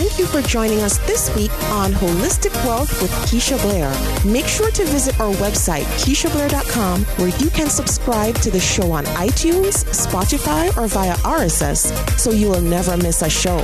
Thank 0.00 0.18
you 0.18 0.24
for 0.24 0.40
joining 0.40 0.80
us 0.80 0.96
this 1.06 1.28
week 1.36 1.52
on 1.64 1.92
Holistic 1.92 2.54
Wealth 2.64 3.02
with 3.02 3.10
Keisha 3.28 3.60
Blair. 3.60 3.92
Make 4.24 4.46
sure 4.46 4.70
to 4.70 4.84
visit 4.86 5.20
our 5.20 5.30
website, 5.34 5.84
KeishaBlair.com, 6.00 7.04
where 7.18 7.28
you 7.38 7.50
can 7.50 7.68
subscribe 7.68 8.34
to 8.36 8.50
the 8.50 8.58
show 8.58 8.92
on 8.92 9.04
iTunes, 9.04 9.84
Spotify, 9.92 10.74
or 10.78 10.86
via 10.86 11.16
RSS 11.16 12.18
so 12.18 12.30
you 12.30 12.48
will 12.48 12.62
never 12.62 12.96
miss 12.96 13.20
a 13.20 13.28
show. 13.28 13.58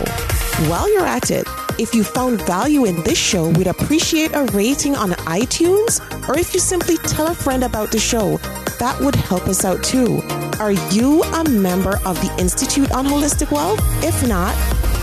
While 0.68 0.92
you're 0.92 1.06
at 1.06 1.30
it, 1.30 1.48
if 1.78 1.94
you 1.94 2.04
found 2.04 2.42
value 2.42 2.84
in 2.84 3.02
this 3.02 3.18
show, 3.18 3.48
we'd 3.48 3.66
appreciate 3.66 4.34
a 4.34 4.44
rating 4.52 4.94
on 4.94 5.12
iTunes, 5.24 6.00
or 6.28 6.38
if 6.38 6.52
you 6.52 6.60
simply 6.60 6.98
tell 6.98 7.28
a 7.28 7.34
friend 7.34 7.64
about 7.64 7.92
the 7.92 7.98
show, 7.98 8.36
that 8.78 9.00
would 9.00 9.14
help 9.14 9.48
us 9.48 9.64
out 9.64 9.82
too. 9.82 10.20
Are 10.60 10.72
you 10.72 11.22
a 11.22 11.48
member 11.48 11.98
of 12.04 12.20
the 12.20 12.34
Institute 12.38 12.92
on 12.92 13.06
Holistic 13.06 13.50
Wealth? 13.50 13.80
If 14.04 14.26
not, 14.26 14.54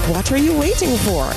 what 0.10 0.32
are 0.32 0.38
you 0.38 0.58
waiting 0.58 0.98
for? 0.98 1.32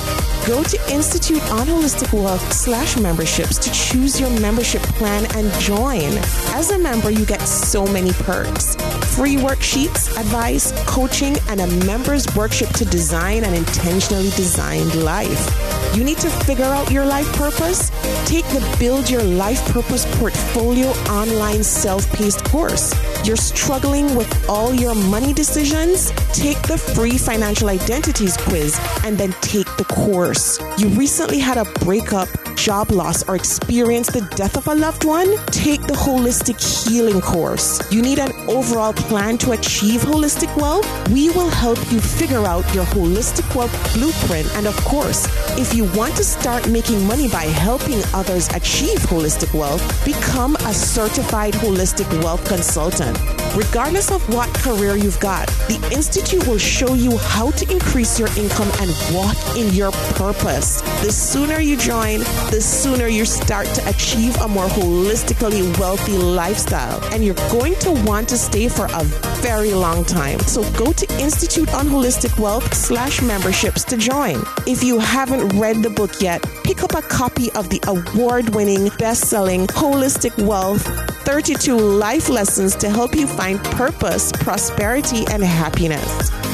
Go 0.45 0.63
to 0.63 0.91
Institute 0.91 1.41
on 1.51 1.67
Holistic 1.67 2.11
Wealth 2.11 2.51
slash 2.51 2.97
memberships 2.97 3.57
to 3.59 3.71
choose 3.71 4.19
your 4.19 4.29
membership 4.41 4.81
plan 4.81 5.25
and 5.35 5.51
join. 5.61 6.17
As 6.53 6.71
a 6.71 6.79
member, 6.79 7.09
you 7.09 7.25
get 7.25 7.41
so 7.41 7.85
many 7.85 8.11
perks. 8.11 8.75
Free 9.15 9.35
worksheets, 9.35 10.17
advice, 10.19 10.73
coaching, 10.85 11.37
and 11.49 11.61
a 11.61 11.67
member's 11.85 12.25
workshop 12.35 12.73
to 12.75 12.85
design 12.85 13.43
an 13.43 13.53
intentionally 13.53 14.29
designed 14.31 14.95
life. 14.95 15.95
You 15.95 16.03
need 16.03 16.17
to 16.19 16.29
figure 16.29 16.65
out 16.65 16.91
your 16.91 17.05
life 17.05 17.31
purpose? 17.33 17.89
Take 18.25 18.45
the 18.47 18.75
Build 18.79 19.09
Your 19.09 19.23
Life 19.23 19.65
Purpose 19.71 20.05
Portfolio 20.17 20.89
online 21.09 21.63
self 21.63 22.11
paced 22.13 22.43
course. 22.45 22.93
You're 23.27 23.35
struggling 23.35 24.15
with 24.15 24.49
all 24.49 24.73
your 24.73 24.95
money 24.95 25.33
decisions? 25.33 26.11
Take 26.31 26.61
the 26.61 26.77
free 26.77 27.17
financial 27.17 27.67
identities 27.67 28.37
quiz 28.37 28.79
and 29.03 29.17
then 29.17 29.33
take 29.41 29.67
the 29.75 29.83
course. 29.83 30.57
You 30.77 30.87
recently 30.87 31.37
had 31.37 31.57
a 31.57 31.65
breakup, 31.81 32.29
job 32.57 32.91
loss, 32.91 33.23
or 33.29 33.35
experience 33.35 34.07
the 34.07 34.21
death 34.35 34.57
of 34.57 34.67
a 34.67 34.75
loved 34.75 35.05
one? 35.05 35.37
Take 35.47 35.81
the 35.81 35.93
holistic 35.93 36.59
healing 36.59 37.21
course. 37.21 37.79
You 37.91 38.01
need 38.01 38.19
an 38.19 38.33
overall 38.49 38.93
plan 38.93 39.37
to 39.39 39.51
achieve 39.51 40.01
holistic 40.01 40.53
wealth? 40.57 40.85
We 41.09 41.29
will 41.29 41.49
help 41.49 41.77
you 41.91 42.01
figure 42.01 42.45
out 42.45 42.65
your 42.73 42.85
holistic 42.85 43.55
wealth 43.55 43.71
blueprint. 43.93 44.47
And 44.55 44.67
of 44.67 44.75
course, 44.83 45.27
if 45.57 45.73
you 45.73 45.85
want 45.95 46.15
to 46.17 46.23
start 46.23 46.67
making 46.69 47.05
money 47.05 47.29
by 47.29 47.43
helping 47.43 48.01
others 48.13 48.47
achieve 48.49 48.99
holistic 48.99 49.53
wealth, 49.53 49.81
become 50.03 50.55
a 50.55 50.73
certified 50.73 51.53
holistic 51.53 52.07
wealth 52.23 52.43
consultant. 52.47 53.17
Regardless 53.55 54.11
of 54.11 54.21
what 54.33 54.53
career 54.55 54.95
you've 54.95 55.19
got, 55.19 55.47
the 55.67 55.79
Institute 55.91 56.45
will 56.47 56.57
show 56.57 56.93
you 56.93 57.17
how 57.17 57.51
to 57.51 57.71
increase 57.71 58.19
your 58.19 58.29
income 58.37 58.69
and 58.81 58.91
walk 59.15 59.37
in 59.55 59.73
your 59.73 59.91
purpose. 60.15 60.81
The 61.01 61.11
sooner 61.11 61.59
you 61.59 61.77
join, 61.77 62.19
the 62.51 62.61
sooner 62.61 63.07
you 63.07 63.25
start 63.25 63.67
to 63.67 63.89
achieve 63.89 64.35
a 64.41 64.47
more 64.47 64.67
holistically 64.67 65.77
wealthy 65.79 66.17
lifestyle. 66.17 67.03
And 67.13 67.23
you're 67.23 67.35
going 67.51 67.75
to 67.75 67.91
want 68.05 68.29
to 68.29 68.37
stay 68.37 68.69
for 68.69 68.85
a 68.85 69.03
very 69.41 69.73
long 69.73 70.05
time. 70.05 70.39
So 70.39 70.63
go 70.73 70.93
to 70.93 71.19
Institute 71.19 71.73
on 71.73 71.87
Holistic 71.87 72.39
Wealth 72.39 72.73
slash 72.73 73.21
memberships 73.21 73.83
to 73.85 73.97
join. 73.97 74.41
If 74.65 74.83
you 74.83 74.99
haven't 74.99 75.57
read 75.59 75.83
the 75.83 75.89
book 75.89 76.21
yet, 76.21 76.41
pick 76.63 76.83
up 76.83 76.95
a 76.95 77.01
copy 77.01 77.51
of 77.53 77.69
the 77.69 77.81
award 77.87 78.55
winning, 78.55 78.89
best 78.97 79.29
selling 79.29 79.67
Holistic 79.67 80.37
Wealth 80.45 80.83
32 81.27 81.77
Life 81.77 82.29
Lessons 82.29 82.75
to 82.77 82.89
help 82.89 83.13
you 83.13 83.27
find 83.27 83.59
purpose, 83.63 84.31
prosperity, 84.31 85.25
and 85.29 85.43
happiness. 85.43 86.46